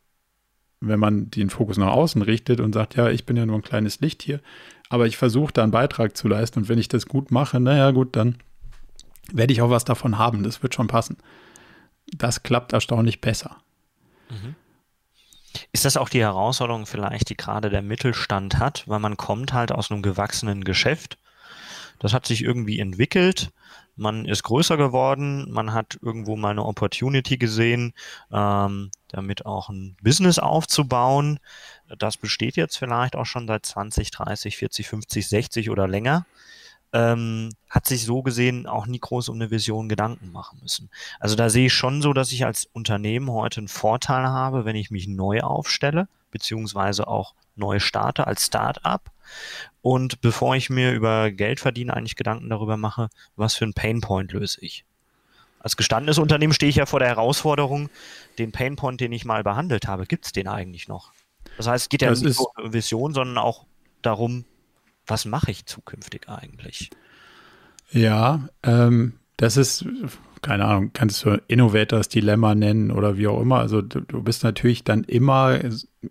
[0.80, 3.62] Wenn man den Fokus nach außen richtet und sagt, ja, ich bin ja nur ein
[3.62, 4.40] kleines Licht hier,
[4.88, 7.90] aber ich versuche da einen Beitrag zu leisten und wenn ich das gut mache, naja,
[7.90, 8.38] gut, dann
[9.32, 10.42] werde ich auch was davon haben.
[10.42, 11.18] Das wird schon passen.
[12.16, 13.58] Das klappt erstaunlich besser.
[14.30, 14.54] Mhm.
[15.72, 19.72] Ist das auch die Herausforderung vielleicht, die gerade der Mittelstand hat, weil man kommt halt
[19.72, 21.18] aus einem gewachsenen Geschäft.
[21.98, 23.50] Das hat sich irgendwie entwickelt.
[23.96, 25.50] Man ist größer geworden.
[25.50, 27.92] Man hat irgendwo mal eine Opportunity gesehen,
[28.30, 31.40] ähm, damit auch ein Business aufzubauen.
[31.98, 36.26] Das besteht jetzt vielleicht auch schon seit 20, 30, 40, 50, 60 oder länger
[36.92, 40.90] ähm, hat sich so gesehen auch nie groß um eine Vision Gedanken machen müssen.
[41.20, 44.76] Also da sehe ich schon so, dass ich als Unternehmen heute einen Vorteil habe, wenn
[44.76, 49.10] ich mich neu aufstelle, beziehungsweise auch neu starte als Start-up.
[49.82, 54.32] Und bevor ich mir über Geld verdienen eigentlich Gedanken darüber mache, was für ein Painpoint
[54.32, 54.84] löse ich.
[55.60, 57.90] Als gestandenes Unternehmen stehe ich ja vor der Herausforderung,
[58.38, 61.12] den Painpoint, den ich mal behandelt habe, gibt es den eigentlich noch?
[61.56, 63.66] Das heißt, es geht ja das nicht nur um Vision, sondern auch
[64.02, 64.44] darum,
[65.06, 66.90] was mache ich zukünftig eigentlich?
[67.90, 69.86] Ja, ähm, das ist
[70.42, 73.58] keine Ahnung, kannst du Innovators Dilemma nennen oder wie auch immer.
[73.58, 75.58] Also du, du bist natürlich dann immer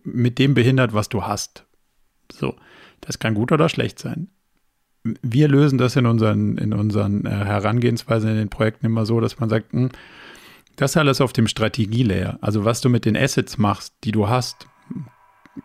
[0.04, 1.66] mit dem behindert, was du hast.
[2.32, 2.56] So,
[3.02, 4.30] das kann gut oder schlecht sein.
[5.22, 9.40] Wir lösen das in unseren, in unseren äh, Herangehensweisen in den Projekten immer so, dass
[9.40, 9.90] man sagt, mh, hm,
[10.76, 12.38] das alles auf dem Strategielayer.
[12.42, 14.68] Also was du mit den Assets machst, die du hast,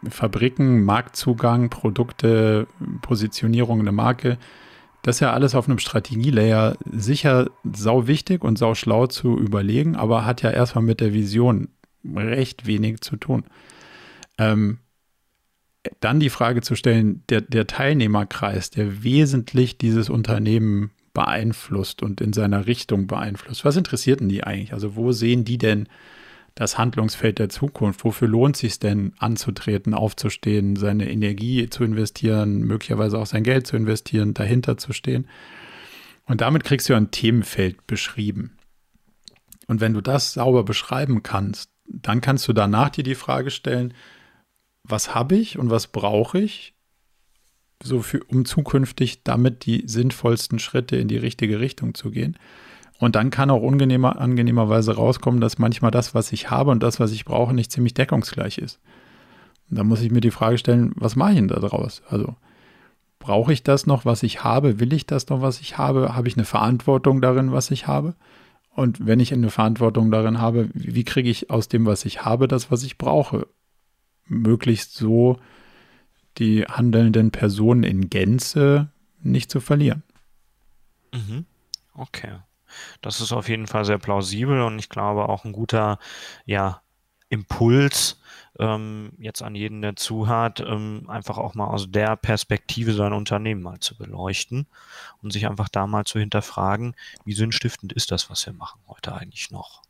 [0.08, 2.66] Fabriken, Marktzugang, Produkte,
[3.02, 4.38] Positionierung, eine Marke,
[5.02, 9.96] das ist ja alles auf einem Strategielayer sicher sau wichtig und sau schlau zu überlegen,
[9.96, 11.68] aber hat ja erstmal mit der Vision
[12.04, 13.44] recht wenig zu tun.
[14.38, 14.78] Ähm,
[15.98, 22.32] dann die Frage zu stellen, der, der Teilnehmerkreis, der wesentlich dieses Unternehmen beeinflusst und in
[22.32, 23.64] seiner Richtung beeinflusst.
[23.64, 24.72] Was interessiert denn die eigentlich?
[24.72, 25.88] Also wo sehen die denn
[26.54, 28.04] das Handlungsfeld der Zukunft?
[28.04, 33.66] Wofür lohnt es sich denn anzutreten, aufzustehen, seine Energie zu investieren, möglicherweise auch sein Geld
[33.66, 35.26] zu investieren, dahinter zu stehen?
[36.26, 38.56] Und damit kriegst du ein Themenfeld beschrieben.
[39.66, 43.94] Und wenn du das sauber beschreiben kannst, dann kannst du danach dir die Frage stellen,
[44.84, 46.74] was habe ich und was brauche ich,
[47.82, 52.36] so für, um zukünftig damit die sinnvollsten Schritte in die richtige Richtung zu gehen.
[53.02, 57.00] Und dann kann auch unangenehmer, angenehmerweise rauskommen, dass manchmal das, was ich habe und das,
[57.00, 58.78] was ich brauche, nicht ziemlich deckungsgleich ist.
[59.68, 62.04] Und da muss ich mir die Frage stellen, was mache ich denn da draus?
[62.08, 62.36] Also
[63.18, 64.78] brauche ich das noch, was ich habe?
[64.78, 66.14] Will ich das noch, was ich habe?
[66.14, 68.14] Habe ich eine Verantwortung darin, was ich habe?
[68.70, 72.46] Und wenn ich eine Verantwortung darin habe, wie kriege ich aus dem, was ich habe,
[72.46, 73.48] das, was ich brauche?
[74.28, 75.40] Möglichst so
[76.38, 80.04] die handelnden Personen in Gänze nicht zu verlieren.
[81.12, 81.46] Mhm.
[81.94, 82.38] Okay.
[83.00, 85.98] Das ist auf jeden Fall sehr plausibel und ich glaube auch ein guter,
[86.44, 86.82] ja,
[87.32, 88.20] Impuls,
[88.58, 93.62] ähm, jetzt an jeden, der zuhört, ähm, einfach auch mal aus der Perspektive sein Unternehmen
[93.62, 94.66] mal zu beleuchten
[95.22, 99.14] und sich einfach da mal zu hinterfragen, wie sinnstiftend ist das, was wir machen heute
[99.14, 99.80] eigentlich noch?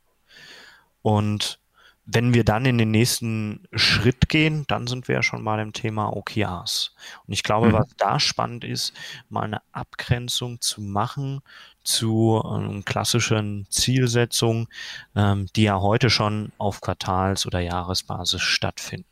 [1.01, 1.59] Und
[2.05, 5.71] wenn wir dann in den nächsten Schritt gehen, dann sind wir ja schon mal im
[5.71, 6.93] Thema OKRs.
[7.25, 7.73] Und ich glaube, mhm.
[7.73, 8.93] was da spannend ist,
[9.29, 11.41] mal eine Abgrenzung zu machen
[11.83, 14.67] zu ähm, klassischen Zielsetzungen,
[15.15, 19.05] ähm, die ja heute schon auf Quartals- oder Jahresbasis stattfinden.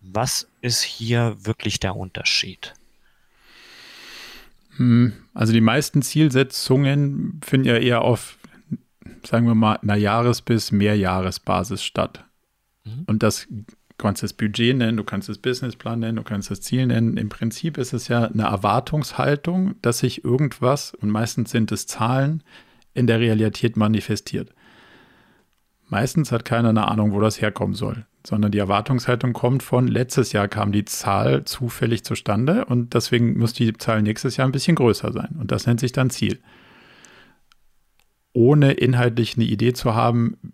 [0.00, 2.74] Was ist hier wirklich der Unterschied?
[4.76, 8.37] Hm, also die meisten Zielsetzungen finden ja eher auf,
[9.26, 12.24] sagen wir mal, einer Jahres- bis Mehrjahresbasis statt.
[12.84, 13.04] Mhm.
[13.06, 13.46] Und das
[13.98, 17.16] Du kannst das Budget nennen, du kannst das Businessplan nennen, du kannst das Ziel nennen.
[17.16, 22.44] Im Prinzip ist es ja eine Erwartungshaltung, dass sich irgendwas, und meistens sind es Zahlen,
[22.94, 24.54] in der Realität manifestiert.
[25.88, 30.30] Meistens hat keiner eine Ahnung, wo das herkommen soll, sondern die Erwartungshaltung kommt von, letztes
[30.30, 34.76] Jahr kam die Zahl zufällig zustande und deswegen muss die Zahl nächstes Jahr ein bisschen
[34.76, 35.34] größer sein.
[35.40, 36.38] Und das nennt sich dann Ziel.
[38.38, 40.52] Ohne inhaltlich eine Idee zu haben,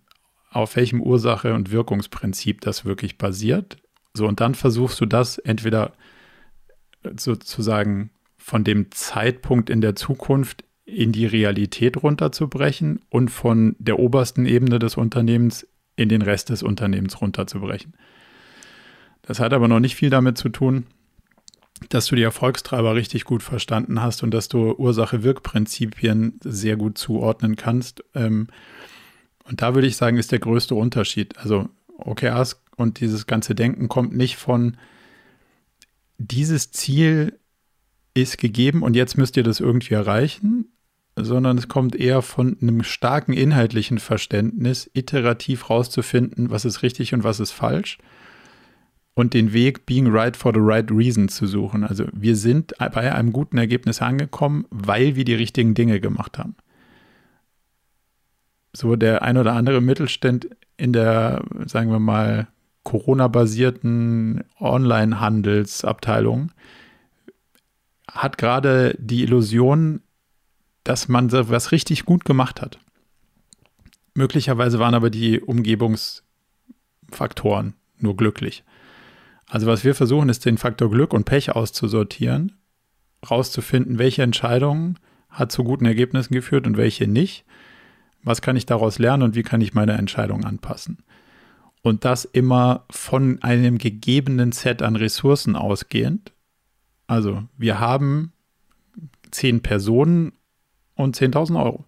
[0.48, 3.76] auf welchem Ursache- und Wirkungsprinzip das wirklich basiert.
[4.14, 5.92] So, und dann versuchst du das entweder
[7.14, 14.46] sozusagen von dem Zeitpunkt in der Zukunft in die Realität runterzubrechen und von der obersten
[14.46, 17.92] Ebene des Unternehmens in den Rest des Unternehmens runterzubrechen.
[19.20, 20.86] Das hat aber noch nicht viel damit zu tun,
[21.88, 27.56] dass du die Erfolgstreiber richtig gut verstanden hast und dass du Ursache-Wirk-Prinzipien sehr gut zuordnen
[27.56, 28.04] kannst.
[28.14, 28.48] Ähm,
[29.44, 31.36] und da würde ich sagen, ist der größte Unterschied.
[31.38, 34.76] Also OKRs und dieses ganze Denken kommt nicht von,
[36.18, 37.38] dieses Ziel
[38.14, 40.72] ist gegeben und jetzt müsst ihr das irgendwie erreichen,
[41.16, 47.24] sondern es kommt eher von einem starken inhaltlichen Verständnis, iterativ rauszufinden, was ist richtig und
[47.24, 47.98] was ist falsch
[49.14, 51.84] und den Weg being right for the right reason zu suchen.
[51.84, 56.56] Also wir sind bei einem guten Ergebnis angekommen, weil wir die richtigen Dinge gemacht haben
[58.74, 62.48] so der ein oder andere Mittelstand in der, sagen wir mal,
[62.82, 66.50] Corona-basierten Online-Handelsabteilung
[68.10, 70.02] hat gerade die Illusion,
[70.82, 72.78] dass man was richtig gut gemacht hat.
[74.12, 78.64] Möglicherweise waren aber die Umgebungsfaktoren nur glücklich.
[79.54, 82.58] Also was wir versuchen, ist den Faktor Glück und Pech auszusortieren,
[83.30, 87.44] rauszufinden, welche Entscheidungen hat zu guten Ergebnissen geführt und welche nicht
[88.24, 90.98] was kann ich daraus lernen und wie kann ich meine Entscheidung anpassen?
[91.82, 96.32] Und das immer von einem gegebenen Set an Ressourcen ausgehend.
[97.06, 98.32] Also wir haben
[99.30, 100.32] zehn Personen
[100.94, 101.84] und 10.000 Euro.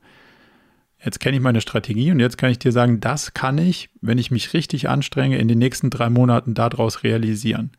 [1.07, 4.19] Jetzt kenne ich meine Strategie und jetzt kann ich dir sagen, das kann ich, wenn
[4.19, 7.71] ich mich richtig anstrenge, in den nächsten drei Monaten daraus realisieren.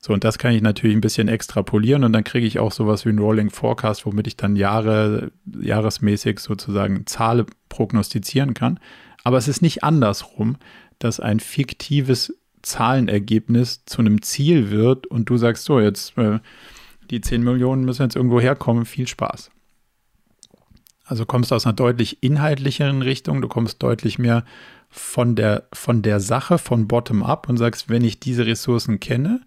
[0.00, 3.04] So, und das kann ich natürlich ein bisschen extrapolieren und dann kriege ich auch sowas
[3.04, 8.80] wie ein Rolling Forecast, womit ich dann Jahre, jahresmäßig sozusagen Zahlen prognostizieren kann.
[9.22, 10.56] Aber es ist nicht andersrum,
[10.98, 16.40] dass ein fiktives Zahlenergebnis zu einem Ziel wird und du sagst so, jetzt äh,
[17.08, 19.52] die 10 Millionen müssen jetzt irgendwo herkommen, viel Spaß.
[21.08, 24.44] Also kommst du aus einer deutlich inhaltlicheren Richtung, du kommst deutlich mehr
[24.90, 29.40] von der, von der Sache, von bottom-up und sagst, wenn ich diese Ressourcen kenne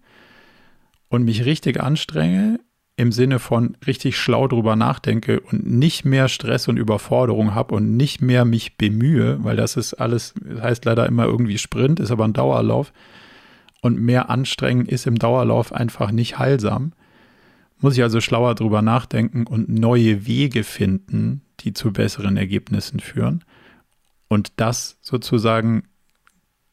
[1.08, 2.58] und mich richtig anstrenge,
[2.96, 7.96] im Sinne von richtig schlau drüber nachdenke und nicht mehr Stress und Überforderung habe und
[7.96, 12.10] nicht mehr mich bemühe, weil das ist alles, das heißt leider immer irgendwie Sprint, ist
[12.10, 12.92] aber ein Dauerlauf
[13.82, 16.92] und mehr anstrengen ist im Dauerlauf einfach nicht heilsam.
[17.78, 23.44] Muss ich also schlauer drüber nachdenken und neue Wege finden, die zu besseren Ergebnissen führen.
[24.28, 25.84] Und das sozusagen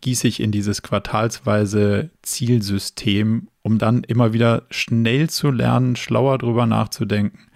[0.02, 6.66] gieße ich in dieses quartalsweise Zielsystem, um dann immer wieder schnell zu lernen, schlauer drüber
[6.66, 7.48] nachzudenken,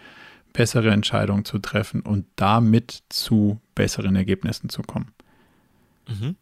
[0.51, 5.11] bessere Entscheidungen zu treffen und damit zu besseren Ergebnissen zu kommen.
[6.07, 6.35] Mhm.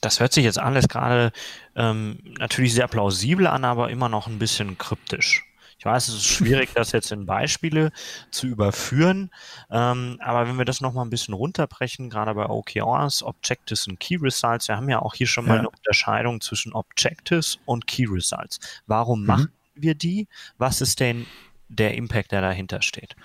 [0.00, 1.32] Das hört sich jetzt alles gerade
[1.74, 5.44] ähm, natürlich sehr plausibel an, aber immer noch ein bisschen kryptisch.
[5.80, 7.90] Ich weiß, es ist schwierig, das jetzt in Beispiele
[8.30, 9.30] zu überführen,
[9.70, 14.18] ähm, aber wenn wir das nochmal ein bisschen runterbrechen, gerade bei OKRs, Objectives und Key
[14.20, 15.60] Results, wir haben ja auch hier schon mal ja.
[15.60, 18.60] eine Unterscheidung zwischen Objectives und Key Results.
[18.86, 19.26] Warum mhm.
[19.26, 20.28] machen wir die?
[20.58, 21.24] Was ist denn
[21.70, 23.16] der Impact, der dahinter steht?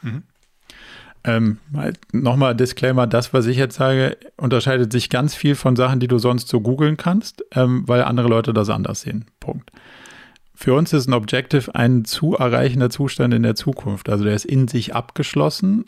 [0.00, 0.22] Mhm.
[1.22, 1.58] Ähm,
[2.12, 6.18] Nochmal Disclaimer, das, was ich jetzt sage, unterscheidet sich ganz viel von Sachen, die du
[6.18, 9.26] sonst so googeln kannst, ähm, weil andere Leute das anders sehen.
[9.38, 9.70] Punkt.
[10.62, 14.10] Für uns ist ein Objective ein zu erreichender Zustand in der Zukunft.
[14.10, 15.86] Also der ist in sich abgeschlossen.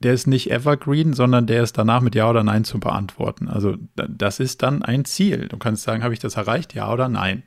[0.00, 3.48] Der ist nicht evergreen, sondern der ist danach mit Ja oder Nein zu beantworten.
[3.48, 5.48] Also das ist dann ein Ziel.
[5.48, 6.74] Du kannst sagen, habe ich das erreicht?
[6.74, 7.42] Ja oder Nein.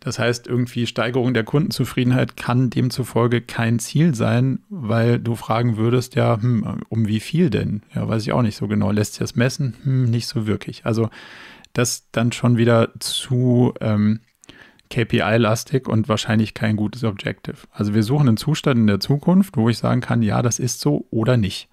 [0.00, 6.14] Das heißt, irgendwie Steigerung der Kundenzufriedenheit kann demzufolge kein Ziel sein, weil du fragen würdest,
[6.14, 7.84] ja, hm, um wie viel denn?
[7.94, 8.90] Ja, weiß ich auch nicht so genau.
[8.90, 9.76] Lässt sich das messen?
[9.84, 10.84] Hm, nicht so wirklich.
[10.84, 11.08] Also
[11.72, 14.20] das dann schon wieder zu ähm,
[14.90, 17.56] KPI-lastig und wahrscheinlich kein gutes Objective.
[17.70, 20.80] Also wir suchen einen Zustand in der Zukunft, wo ich sagen kann, ja, das ist
[20.80, 21.68] so oder nicht.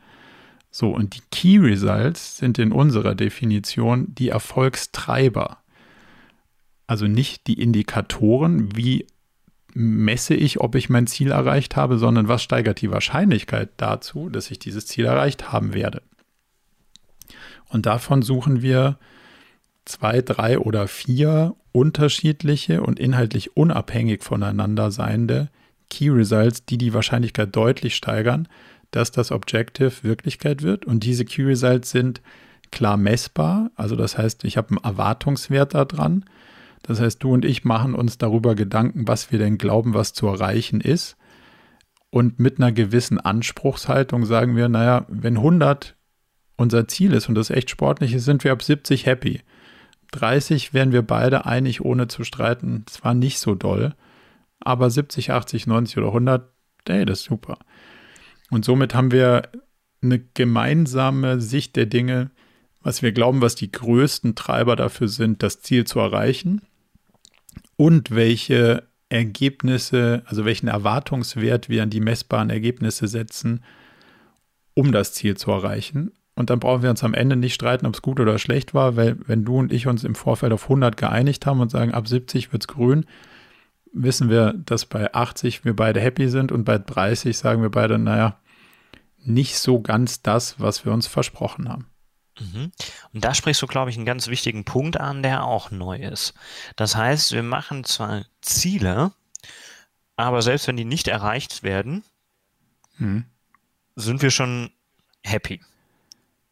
[0.70, 5.58] So, und die Key Results sind in unserer Definition die Erfolgstreiber.
[6.88, 9.06] Also nicht die Indikatoren, wie
[9.74, 14.52] messe ich, ob ich mein Ziel erreicht habe, sondern was steigert die Wahrscheinlichkeit dazu, dass
[14.52, 16.02] ich dieses Ziel erreicht haben werde.
[17.68, 18.98] Und davon suchen wir
[19.86, 25.50] zwei, drei oder vier unterschiedliche und inhaltlich unabhängig voneinander seiende
[25.90, 28.48] Key Results, die die Wahrscheinlichkeit deutlich steigern,
[28.92, 30.86] dass das Objective Wirklichkeit wird.
[30.86, 32.22] Und diese Key Results sind
[32.72, 33.72] klar messbar.
[33.76, 36.26] Also das heißt, ich habe einen Erwartungswert daran.
[36.84, 40.28] Das heißt, du und ich machen uns darüber Gedanken, was wir denn glauben, was zu
[40.28, 41.18] erreichen ist.
[42.10, 45.96] Und mit einer gewissen Anspruchshaltung sagen wir, naja, wenn 100
[46.58, 49.42] unser Ziel ist und das echt sportlich ist, sind wir ab 70 happy.
[50.12, 52.86] 30 wären wir beide einig, ohne zu streiten.
[52.88, 53.96] Es war nicht so doll.
[54.60, 56.50] Aber 70, 80, 90 oder 100,
[56.88, 57.58] ey, das ist super.
[58.50, 59.44] Und somit haben wir
[60.04, 62.32] eine gemeinsame Sicht der Dinge,
[62.82, 66.62] was wir glauben, was die größten Treiber dafür sind, das Ziel zu erreichen
[67.76, 73.64] und welche Ergebnisse, also welchen Erwartungswert wir an die messbaren Ergebnisse setzen,
[74.74, 76.12] um das Ziel zu erreichen.
[76.36, 78.96] Und dann brauchen wir uns am Ende nicht streiten, ob es gut oder schlecht war,
[78.96, 82.08] weil wenn du und ich uns im Vorfeld auf 100 geeinigt haben und sagen, ab
[82.08, 83.06] 70 wird es grün,
[83.94, 87.98] wissen wir, dass bei 80 wir beide happy sind und bei 30 sagen wir beide,
[87.98, 88.40] naja,
[89.24, 91.88] nicht so ganz das, was wir uns versprochen haben.
[92.40, 92.72] Mhm.
[93.14, 96.34] Und da sprichst du, glaube ich, einen ganz wichtigen Punkt an, der auch neu ist.
[96.76, 99.12] Das heißt, wir machen zwar Ziele,
[100.16, 102.04] aber selbst wenn die nicht erreicht werden,
[102.98, 103.26] hm.
[103.96, 104.72] sind wir schon
[105.24, 105.62] happy.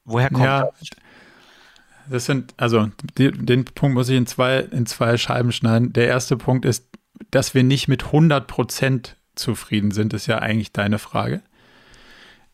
[0.10, 0.89] Woher kommt ja, das?
[2.10, 5.93] Das sind, also die, den Punkt muss ich in zwei, in zwei Scheiben schneiden.
[5.93, 6.88] Der erste Punkt ist,
[7.32, 11.41] dass wir nicht mit 100% zufrieden sind, ist ja eigentlich deine Frage.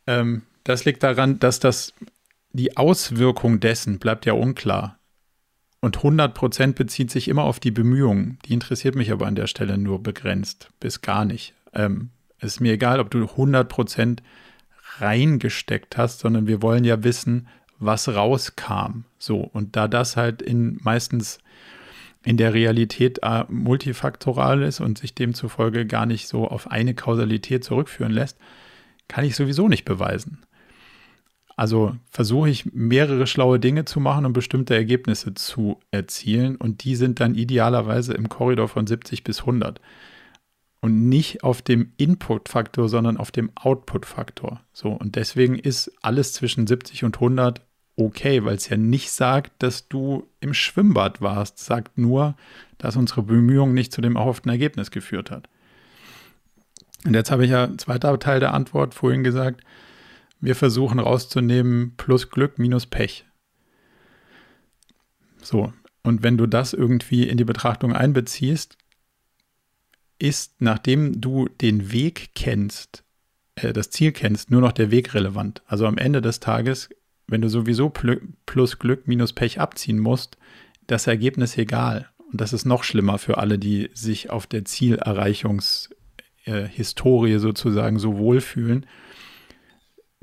[0.08, 1.94] Ähm, das liegt daran, dass das,
[2.52, 5.00] die Auswirkung dessen bleibt ja unklar.
[5.80, 8.40] Und 100% bezieht sich immer auf die Bemühungen.
[8.46, 11.54] Die interessiert mich aber an der Stelle nur begrenzt, bis gar nicht.
[11.74, 14.20] Ähm, es ist mir egal, ob du 100%
[15.00, 17.48] reingesteckt hast, sondern wir wollen ja wissen,
[17.80, 19.04] was rauskam.
[19.20, 21.40] So, und da das halt in meistens
[22.24, 27.64] in der Realität äh, multifaktoral ist und sich demzufolge gar nicht so auf eine Kausalität
[27.64, 28.38] zurückführen lässt,
[29.08, 30.40] kann ich sowieso nicht beweisen.
[31.56, 36.96] Also versuche ich mehrere schlaue Dinge zu machen, um bestimmte Ergebnisse zu erzielen und die
[36.96, 39.80] sind dann idealerweise im Korridor von 70 bis 100
[40.86, 44.62] und nicht auf dem Input-Faktor, sondern auf dem Output-Faktor.
[44.72, 47.60] So und deswegen ist alles zwischen 70 und 100
[47.96, 52.36] okay, weil es ja nicht sagt, dass du im Schwimmbad warst, sagt nur,
[52.78, 55.50] dass unsere Bemühung nicht zu dem erhofften Ergebnis geführt hat.
[57.04, 59.62] Und jetzt habe ich ja zweiter Teil der Antwort vorhin gesagt,
[60.40, 63.26] wir versuchen rauszunehmen plus Glück minus Pech.
[65.42, 65.74] So,
[66.04, 68.78] und wenn du das irgendwie in die Betrachtung einbeziehst,
[70.20, 73.04] ist, nachdem du den Weg kennst,
[73.56, 75.64] äh, das Ziel kennst, nur noch der Weg relevant.
[75.68, 76.90] Also am Ende des Tages,
[77.28, 80.38] wenn du sowieso plus Glück minus Pech abziehen musst,
[80.88, 82.10] das Ergebnis egal.
[82.32, 88.18] Und das ist noch schlimmer für alle, die sich auf der Zielerreichungshistorie äh, sozusagen so
[88.18, 88.86] wohlfühlen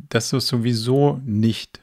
[0.09, 1.81] dass du es sowieso nicht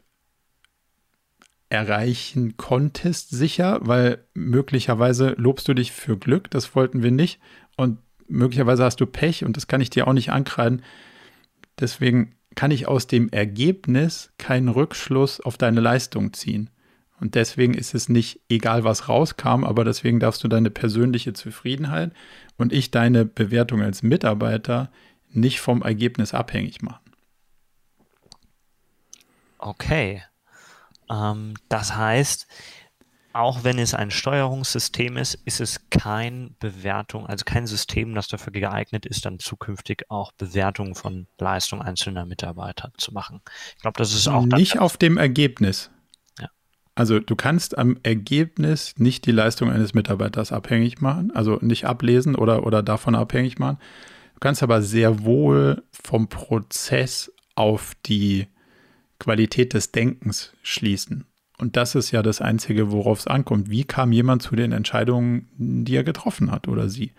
[1.70, 7.40] erreichen konntest, sicher, weil möglicherweise lobst du dich für Glück, das wollten wir nicht.
[7.80, 10.84] Und möglicherweise hast du Pech und das kann ich dir auch nicht ankreiden.
[11.80, 16.70] Deswegen kann ich aus dem Ergebnis keinen Rückschluss auf deine Leistung ziehen.
[17.22, 22.12] Und deswegen ist es nicht egal, was rauskam, aber deswegen darfst du deine persönliche Zufriedenheit
[22.58, 24.92] und ich deine Bewertung als Mitarbeiter
[25.30, 27.14] nicht vom Ergebnis abhängig machen.
[29.58, 30.22] Okay.
[31.10, 32.46] Ähm, das heißt,
[33.34, 38.52] auch wenn es ein Steuerungssystem ist, ist es kein Bewertung, also kein System, das dafür
[38.52, 43.42] geeignet ist, dann zukünftig auch Bewertungen von Leistung einzelner Mitarbeiter zu machen.
[43.76, 45.92] Ich glaube, das ist auch nicht auf dem Ergebnis.
[46.40, 46.50] Ja.
[46.96, 52.36] Also du kannst am Ergebnis nicht die Leistung eines Mitarbeiters abhängig machen, also nicht ablesen
[52.36, 53.78] oder, oder davon abhängig machen.
[54.34, 58.48] Du kannst aber sehr wohl vom Prozess auf die
[59.20, 61.26] Qualität des Denkens schließen.
[61.60, 63.70] Und das ist ja das Einzige, worauf es ankommt.
[63.70, 67.12] Wie kam jemand zu den Entscheidungen, die er getroffen hat oder sie?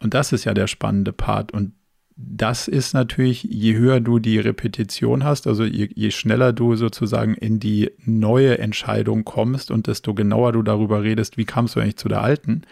[0.00, 1.52] Und das ist ja der spannende Part.
[1.52, 1.72] Und
[2.16, 7.34] das ist natürlich, je höher du die Repetition hast, also je, je, schneller du sozusagen
[7.34, 11.96] in die neue Entscheidung kommst und desto genauer du darüber redest, wie kamst du eigentlich
[11.96, 12.62] zu der alten,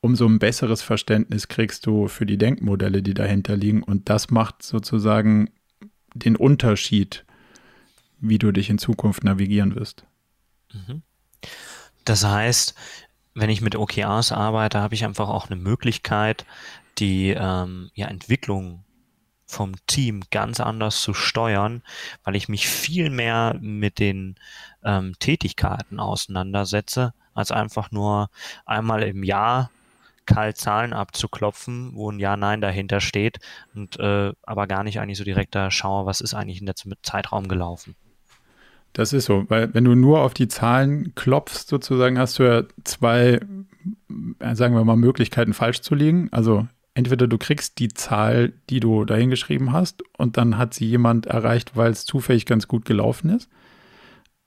[0.00, 3.82] umso ein besseres Verständnis kriegst du für die Denkmodelle, die dahinter liegen.
[3.82, 5.50] Und das macht sozusagen
[6.14, 7.24] den Unterschied
[8.22, 10.06] wie du dich in Zukunft navigieren wirst.
[10.72, 11.02] Mhm.
[12.04, 12.74] Das heißt,
[13.34, 16.44] wenn ich mit OKRs arbeite, habe ich einfach auch eine Möglichkeit,
[16.98, 18.84] die ähm, ja, Entwicklung
[19.46, 21.82] vom Team ganz anders zu steuern,
[22.24, 24.36] weil ich mich viel mehr mit den
[24.82, 28.30] ähm, Tätigkeiten auseinandersetze, als einfach nur
[28.64, 29.70] einmal im Jahr
[30.24, 33.40] kalt Zahlen abzuklopfen, wo ein Ja-Nein dahinter steht
[33.74, 36.76] und äh, aber gar nicht eigentlich so direkt da schaue, was ist eigentlich in der
[37.02, 37.96] Zeitraum gelaufen.
[38.92, 42.62] Das ist so, weil wenn du nur auf die Zahlen klopfst, sozusagen, hast du ja
[42.84, 43.40] zwei,
[44.38, 46.28] äh, sagen wir mal, Möglichkeiten falsch zu liegen.
[46.30, 51.26] Also entweder du kriegst die Zahl, die du dahingeschrieben hast, und dann hat sie jemand
[51.26, 53.48] erreicht, weil es zufällig ganz gut gelaufen ist.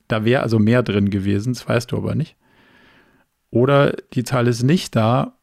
[0.08, 2.36] Da wäre also mehr drin gewesen, das weißt du aber nicht.
[3.50, 5.38] Oder die Zahl ist nicht da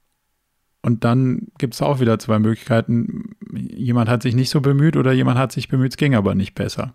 [0.83, 3.35] und dann gibt es auch wieder zwei Möglichkeiten.
[3.53, 6.55] Jemand hat sich nicht so bemüht oder jemand hat sich bemüht, es ging aber nicht
[6.55, 6.95] besser.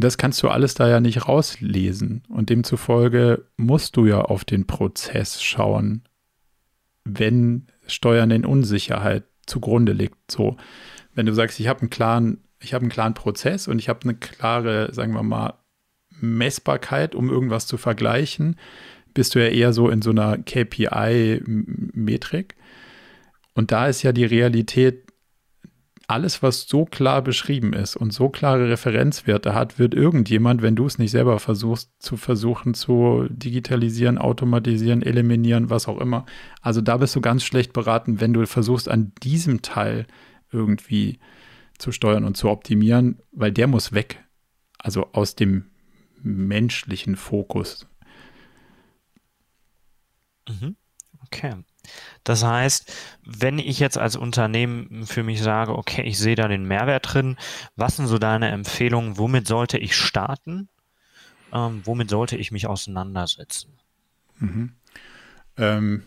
[0.00, 2.22] Das kannst du alles da ja nicht rauslesen.
[2.28, 6.02] Und demzufolge musst du ja auf den Prozess schauen,
[7.04, 10.30] wenn Steuern in Unsicherheit zugrunde liegt.
[10.30, 10.56] So,
[11.14, 14.02] wenn du sagst, ich habe einen klaren, ich habe einen klaren Prozess und ich habe
[14.04, 15.54] eine klare, sagen wir mal,
[16.20, 18.56] Messbarkeit, um irgendwas zu vergleichen,
[19.14, 20.96] bist du ja eher so in so einer KPI-Metrik.
[23.54, 25.09] Und da ist ja die Realität,
[26.10, 30.86] alles, was so klar beschrieben ist und so klare Referenzwerte hat, wird irgendjemand, wenn du
[30.86, 36.26] es nicht selber versuchst, zu versuchen zu digitalisieren, automatisieren, eliminieren, was auch immer.
[36.62, 40.08] Also da bist du ganz schlecht beraten, wenn du versuchst, an diesem Teil
[40.50, 41.20] irgendwie
[41.78, 44.24] zu steuern und zu optimieren, weil der muss weg.
[44.78, 45.66] Also aus dem
[46.20, 47.86] menschlichen Fokus.
[50.48, 50.74] Mhm.
[51.26, 51.54] Okay.
[52.24, 52.92] Das heißt,
[53.24, 57.36] wenn ich jetzt als Unternehmen für mich sage, okay, ich sehe da den Mehrwert drin,
[57.76, 60.68] was sind so deine Empfehlungen, womit sollte ich starten?
[61.52, 63.78] Ähm, womit sollte ich mich auseinandersetzen?
[64.38, 64.72] Mhm.
[65.56, 66.02] Ähm,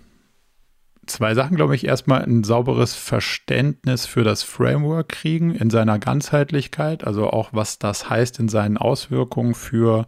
[1.06, 1.86] zwei Sachen, glaube ich.
[1.86, 8.10] Erstmal ein sauberes Verständnis für das Framework kriegen in seiner Ganzheitlichkeit, also auch was das
[8.10, 10.08] heißt in seinen Auswirkungen für,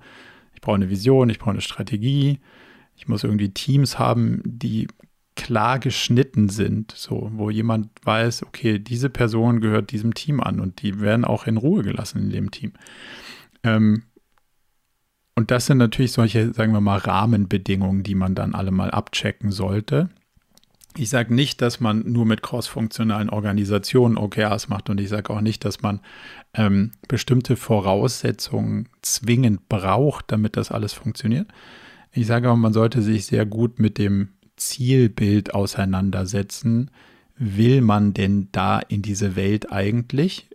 [0.54, 2.40] ich brauche eine Vision, ich brauche eine Strategie,
[2.96, 4.88] ich muss irgendwie Teams haben, die
[5.36, 10.82] klar geschnitten sind, so, wo jemand weiß, okay, diese Person gehört diesem Team an und
[10.82, 12.74] die werden auch in Ruhe gelassen in dem Team.
[13.64, 14.04] Ähm,
[15.38, 19.52] Und das sind natürlich solche, sagen wir mal, Rahmenbedingungen, die man dann alle mal abchecken
[19.52, 20.10] sollte.
[20.98, 25.42] Ich sage nicht, dass man nur mit crossfunktionalen Organisationen OKRs macht und ich sage auch
[25.42, 26.00] nicht, dass man
[26.54, 31.52] ähm, bestimmte Voraussetzungen zwingend braucht, damit das alles funktioniert.
[32.14, 36.92] Ich sage aber, man sollte sich sehr gut mit dem Zielbild auseinandersetzen.
[37.38, 40.48] Will man denn da in diese Welt eigentlich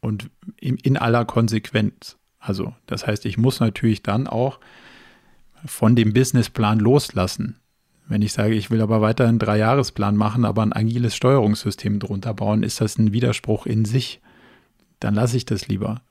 [0.00, 2.16] und in, in aller Konsequenz?
[2.38, 4.60] Also, das heißt, ich muss natürlich dann auch
[5.64, 7.56] von dem Businessplan loslassen.
[8.08, 12.34] Wenn ich sage, ich will aber weiter einen Dreijahresplan machen, aber ein agiles Steuerungssystem drunter
[12.34, 14.20] bauen, ist das ein Widerspruch in sich.
[15.00, 16.02] Dann lasse ich das lieber.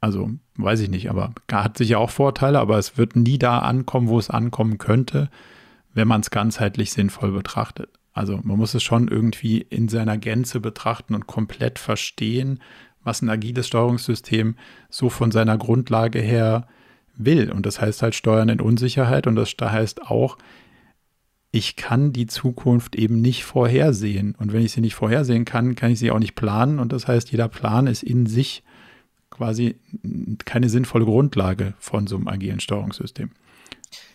[0.00, 4.08] Also, weiß ich nicht, aber hat sicher auch Vorteile, aber es wird nie da ankommen,
[4.08, 5.30] wo es ankommen könnte,
[5.96, 7.88] wenn man es ganzheitlich sinnvoll betrachtet.
[8.12, 12.60] Also, man muss es schon irgendwie in seiner Gänze betrachten und komplett verstehen,
[13.02, 14.56] was ein agiles Steuerungssystem
[14.90, 16.66] so von seiner Grundlage her
[17.16, 17.50] will.
[17.50, 20.36] Und das heißt halt Steuern in Unsicherheit und das heißt auch,
[21.50, 24.34] ich kann die Zukunft eben nicht vorhersehen.
[24.38, 26.78] Und wenn ich sie nicht vorhersehen kann, kann ich sie auch nicht planen.
[26.78, 28.62] Und das heißt, jeder Plan ist in sich
[29.30, 29.76] quasi
[30.44, 33.30] keine sinnvolle Grundlage von so einem agilen Steuerungssystem.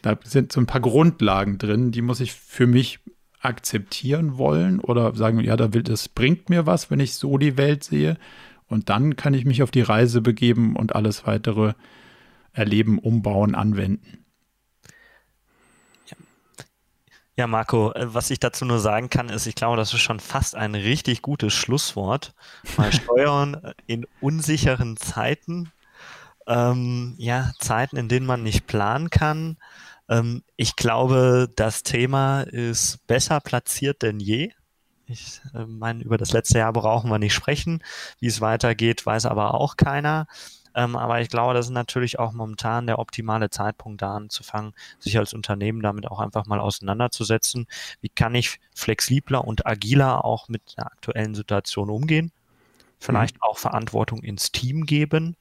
[0.01, 2.99] Da sind so ein paar Grundlagen drin, die muss ich für mich
[3.39, 8.17] akzeptieren wollen oder sagen, ja, das bringt mir was, wenn ich so die Welt sehe.
[8.67, 11.73] Und dann kann ich mich auf die Reise begeben und alles weitere
[12.53, 14.21] erleben, umbauen, anwenden.
[17.38, 20.19] Ja, Marco, äh, was ich dazu nur sagen kann, ist, ich glaube, das ist schon
[20.19, 22.36] fast ein richtig gutes Schlusswort.
[22.77, 25.71] Mal steuern in unsicheren Zeiten.
[26.47, 29.57] Ähm, ja, Zeiten, in denen man nicht planen kann.
[30.09, 34.51] Ähm, ich glaube, das Thema ist besser platziert denn je.
[35.05, 37.83] Ich äh, meine, über das letzte Jahr brauchen wir nicht sprechen.
[38.19, 40.27] Wie es weitergeht, weiß aber auch keiner.
[40.73, 45.17] Ähm, aber ich glaube, das ist natürlich auch momentan der optimale Zeitpunkt, da anzufangen, sich
[45.17, 47.67] als Unternehmen damit auch einfach mal auseinanderzusetzen.
[47.99, 52.31] Wie kann ich flexibler und agiler auch mit der aktuellen Situation umgehen?
[52.99, 53.41] Vielleicht mhm.
[53.43, 55.35] auch Verantwortung ins Team geben,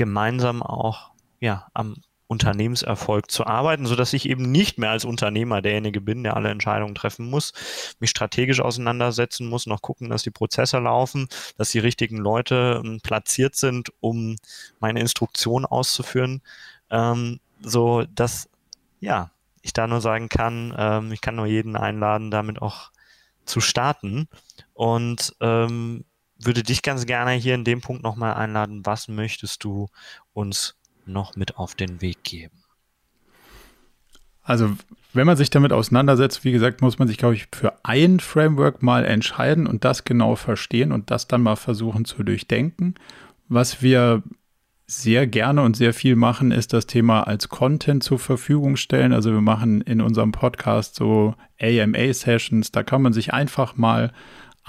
[0.00, 1.96] gemeinsam auch ja, am
[2.26, 6.48] Unternehmenserfolg zu arbeiten, so dass ich eben nicht mehr als Unternehmer derjenige bin, der alle
[6.48, 7.52] Entscheidungen treffen muss,
[7.98, 11.28] mich strategisch auseinandersetzen muss, noch gucken, dass die Prozesse laufen,
[11.58, 14.36] dass die richtigen Leute ähm, platziert sind, um
[14.78, 16.40] meine Instruktion auszuführen,
[16.88, 18.48] ähm, so dass
[19.00, 19.30] ja
[19.60, 22.90] ich da nur sagen kann, ähm, ich kann nur jeden einladen, damit auch
[23.44, 24.28] zu starten.
[24.72, 26.06] Und ähm,
[26.42, 29.88] würde dich ganz gerne hier in dem Punkt nochmal einladen, was möchtest du
[30.32, 30.76] uns
[31.06, 32.62] noch mit auf den Weg geben?
[34.42, 34.76] Also,
[35.12, 38.82] wenn man sich damit auseinandersetzt, wie gesagt, muss man sich, glaube ich, für ein Framework
[38.82, 42.94] mal entscheiden und das genau verstehen und das dann mal versuchen zu durchdenken.
[43.48, 44.22] Was wir
[44.86, 49.12] sehr gerne und sehr viel machen, ist das Thema als Content zur Verfügung stellen.
[49.12, 54.12] Also wir machen in unserem Podcast so AMA-Sessions, da kann man sich einfach mal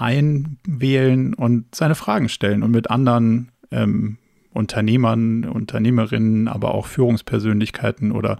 [0.02, 4.18] einwählen und seine Fragen stellen und mit anderen ähm,
[4.52, 8.38] Unternehmern, Unternehmerinnen, aber auch Führungspersönlichkeiten oder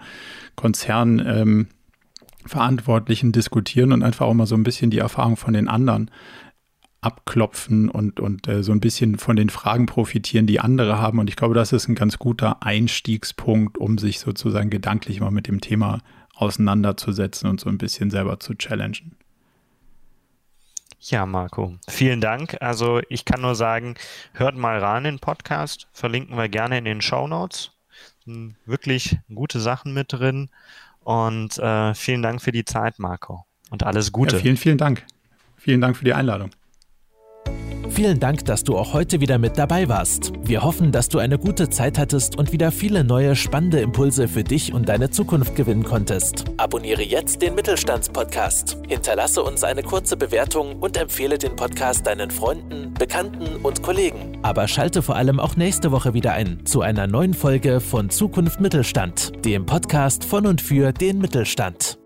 [0.57, 6.11] Konzernverantwortlichen ähm, diskutieren und einfach auch mal so ein bisschen die Erfahrung von den anderen
[7.01, 11.19] abklopfen und, und äh, so ein bisschen von den Fragen profitieren, die andere haben.
[11.19, 15.49] Und ich glaube, das ist ein ganz guter Einstiegspunkt, um sich sozusagen gedanklich mal mit
[15.49, 15.99] dem Thema
[16.35, 19.17] auseinanderzusetzen und so ein bisschen selber zu challengen.
[21.05, 22.57] Ja, Marco, vielen Dank.
[22.61, 23.97] Also ich kann nur sagen,
[24.35, 27.73] hört mal rein in den Podcast, verlinken wir gerne in den Show Notes.
[28.67, 30.49] Wirklich gute Sachen mit drin.
[31.01, 33.45] Und äh, vielen Dank für die Zeit, Marco.
[33.71, 34.37] Und alles Gute.
[34.37, 35.05] Ja, vielen, vielen Dank.
[35.57, 36.51] Vielen Dank für die Einladung.
[37.95, 40.33] Vielen Dank, dass du auch heute wieder mit dabei warst.
[40.43, 44.43] Wir hoffen, dass du eine gute Zeit hattest und wieder viele neue spannende Impulse für
[44.43, 46.47] dich und deine Zukunft gewinnen konntest.
[46.57, 48.79] Abonniere jetzt den Mittelstandspodcast.
[48.89, 54.39] Hinterlasse uns eine kurze Bewertung und empfehle den Podcast deinen Freunden, Bekannten und Kollegen.
[54.41, 58.59] Aber schalte vor allem auch nächste Woche wieder ein zu einer neuen Folge von Zukunft
[58.59, 62.02] Mittelstand, dem Podcast von und für den Mittelstand.